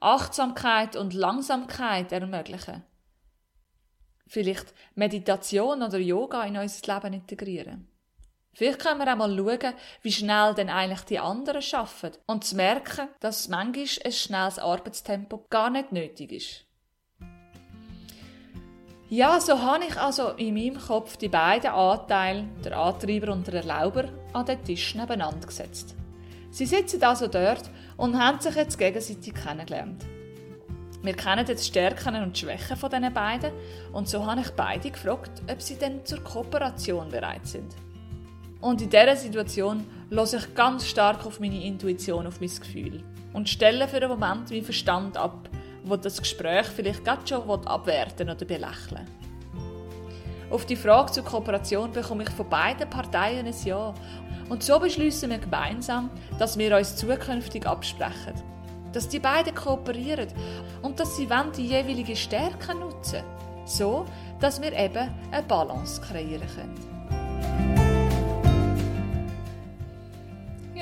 Achtsamkeit 0.00 0.96
und 0.96 1.14
Langsamkeit 1.14 2.10
ermöglichen. 2.10 2.82
Vielleicht 4.26 4.74
Meditation 4.96 5.80
oder 5.80 5.98
Yoga 5.98 6.42
in 6.42 6.56
unser 6.56 6.92
Leben 6.92 7.12
integrieren. 7.12 7.88
Vielleicht 8.52 8.80
können 8.80 8.98
wir 8.98 9.12
auch 9.12 9.16
mal 9.16 9.36
schauen, 9.36 9.74
wie 10.00 10.12
schnell 10.12 10.54
denn 10.54 10.70
eigentlich 10.70 11.02
die 11.02 11.20
anderen 11.20 11.62
arbeiten 11.72 12.18
und 12.26 12.42
zu 12.42 12.56
merken, 12.56 13.06
dass 13.20 13.46
manchmal 13.46 13.86
ein 14.04 14.10
schnelles 14.10 14.58
Arbeitstempo 14.58 15.46
gar 15.48 15.70
nicht 15.70 15.92
nötig 15.92 16.32
ist. 16.32 16.71
Ja, 19.14 19.38
so 19.42 19.60
habe 19.60 19.84
ich 19.84 20.00
also 20.00 20.30
in 20.38 20.54
meinem 20.54 20.80
Kopf 20.80 21.18
die 21.18 21.28
beiden 21.28 21.70
Anteile, 21.70 22.44
der 22.64 22.78
Antreiber 22.78 23.30
und 23.30 23.46
der 23.46 23.56
Erlauber, 23.62 24.04
an 24.32 24.46
den 24.46 24.64
Tisch 24.64 24.94
nebeneinander 24.94 25.46
gesetzt. 25.46 25.94
Sie 26.50 26.64
sitzen 26.64 27.02
also 27.02 27.26
dort 27.26 27.68
und 27.98 28.18
haben 28.18 28.40
sich 28.40 28.54
jetzt 28.54 28.78
gegenseitig 28.78 29.34
kennengelernt. 29.34 30.06
Wir 31.02 31.12
kennen 31.12 31.46
jetzt 31.46 31.62
die 31.62 31.68
Stärken 31.68 32.22
und 32.22 32.38
Schwächen 32.38 32.74
von 32.74 32.88
diesen 32.88 33.12
beiden 33.12 33.52
und 33.92 34.08
so 34.08 34.24
habe 34.24 34.40
ich 34.40 34.50
beide 34.52 34.90
gefragt, 34.90 35.42
ob 35.46 35.60
sie 35.60 35.76
denn 35.76 36.06
zur 36.06 36.24
Kooperation 36.24 37.10
bereit 37.10 37.46
sind. 37.46 37.76
Und 38.62 38.80
in 38.80 38.88
dieser 38.88 39.16
Situation 39.16 39.84
lasse 40.08 40.38
ich 40.38 40.54
ganz 40.54 40.86
stark 40.86 41.26
auf 41.26 41.38
meine 41.38 41.62
Intuition, 41.62 42.26
auf 42.26 42.40
mein 42.40 42.48
Gefühl 42.48 43.02
und 43.34 43.50
stelle 43.50 43.88
für 43.88 43.98
einen 43.98 44.08
Moment 44.08 44.50
meinen 44.50 44.64
Verstand 44.64 45.18
ab, 45.18 45.50
wo 45.84 45.96
das 45.96 46.18
Gespräch 46.18 46.66
vielleicht 46.66 47.04
gerade 47.04 47.26
schon 47.26 47.66
abwerten 47.66 48.30
oder 48.30 48.44
belächeln 48.44 49.06
Auf 50.50 50.66
die 50.66 50.76
Frage 50.76 51.12
zur 51.12 51.24
Kooperation 51.24 51.92
bekomme 51.92 52.24
ich 52.24 52.30
von 52.30 52.48
beiden 52.48 52.88
Parteien 52.88 53.46
ein 53.46 53.54
Ja. 53.64 53.94
Und 54.48 54.62
so 54.62 54.78
beschließen 54.78 55.30
wir 55.30 55.38
gemeinsam, 55.38 56.10
dass 56.38 56.58
wir 56.58 56.76
uns 56.76 56.96
zukünftig 56.96 57.66
absprechen. 57.66 58.34
Dass 58.92 59.08
die 59.08 59.18
beiden 59.20 59.54
kooperieren 59.54 60.28
und 60.82 61.00
dass 61.00 61.16
sie 61.16 61.28
die 61.56 61.66
jeweilige 61.66 62.14
Stärke 62.14 62.74
nutzen. 62.74 63.22
So, 63.64 64.04
dass 64.40 64.60
wir 64.60 64.72
eben 64.72 65.08
eine 65.30 65.42
Balance 65.46 66.00
kreieren 66.02 66.46
können. 66.54 66.91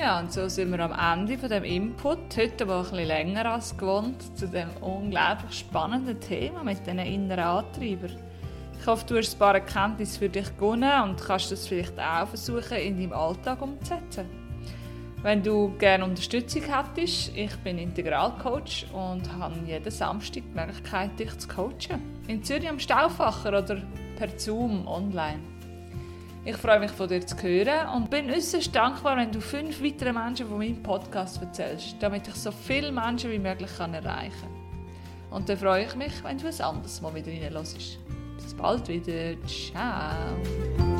Ja, 0.01 0.19
und 0.19 0.33
so 0.33 0.49
sind 0.49 0.71
wir 0.71 0.79
am 0.79 1.19
Ende 1.19 1.37
von 1.37 1.47
dem 1.47 1.63
Input. 1.63 2.35
Heute 2.35 2.63
aber 2.63 2.77
ein 2.77 2.83
bisschen 2.85 3.05
länger 3.05 3.45
als 3.45 3.77
gewohnt 3.77 4.35
zu 4.35 4.47
dem 4.47 4.67
unglaublich 4.81 5.59
spannenden 5.59 6.19
Thema 6.19 6.63
mit 6.63 6.79
diesen 6.79 6.97
inneren 6.97 7.43
Antreibern. 7.43 8.17
Ich 8.79 8.87
hoffe, 8.87 9.05
du 9.05 9.17
hast 9.17 9.35
ein 9.35 9.37
paar 9.37 9.53
Erkenntnisse 9.53 10.17
für 10.17 10.29
dich 10.29 10.57
gewonnen 10.57 11.03
und 11.03 11.21
kannst 11.21 11.51
das 11.51 11.67
vielleicht 11.67 11.99
auch 11.99 12.27
versuchen, 12.27 12.77
in 12.77 12.97
deinem 12.97 13.13
Alltag 13.13 13.61
umzusetzen. 13.61 14.25
Wenn 15.21 15.43
du 15.43 15.77
gerne 15.77 16.03
Unterstützung 16.03 16.63
hättest, 16.63 17.37
ich 17.37 17.55
bin 17.57 17.77
Integralcoach 17.77 18.87
und 18.91 19.31
habe 19.37 19.53
jeden 19.67 19.91
Samstag 19.91 20.41
die 20.41 20.59
Möglichkeit, 20.59 21.19
dich 21.19 21.37
zu 21.37 21.47
coachen. 21.47 22.01
In 22.27 22.43
Zürich 22.43 22.67
am 22.67 22.79
Stauffacher 22.79 23.49
oder 23.49 23.83
per 24.17 24.35
Zoom 24.35 24.87
online. 24.87 25.50
Ich 26.43 26.57
freue 26.57 26.79
mich 26.79 26.91
von 26.91 27.07
dir 27.07 27.25
zu 27.25 27.35
hören 27.41 27.87
und 27.95 28.09
bin 28.09 28.31
äußerst 28.31 28.75
dankbar, 28.75 29.15
wenn 29.15 29.31
du 29.31 29.39
fünf 29.39 29.83
weitere 29.83 30.11
Menschen 30.11 30.47
von 30.47 30.57
meinem 30.57 30.81
Podcast 30.81 31.39
erzählst, 31.39 31.97
damit 31.99 32.27
ich 32.27 32.33
so 32.33 32.51
viele 32.51 32.91
Menschen 32.91 33.29
wie 33.29 33.37
möglich 33.37 33.69
kann 33.77 33.93
erreichen 33.93 34.31
kann. 34.41 35.37
Und 35.37 35.47
dann 35.47 35.57
freue 35.57 35.85
ich 35.85 35.95
mich, 35.95 36.23
wenn 36.23 36.39
du 36.39 36.47
ein 36.47 36.61
anderes 36.61 36.99
Mal 36.99 37.13
wieder 37.13 37.31
reinlässt. 37.31 37.99
Bis 38.37 38.53
bald 38.55 38.87
wieder. 38.87 39.35
Ciao. 39.47 40.90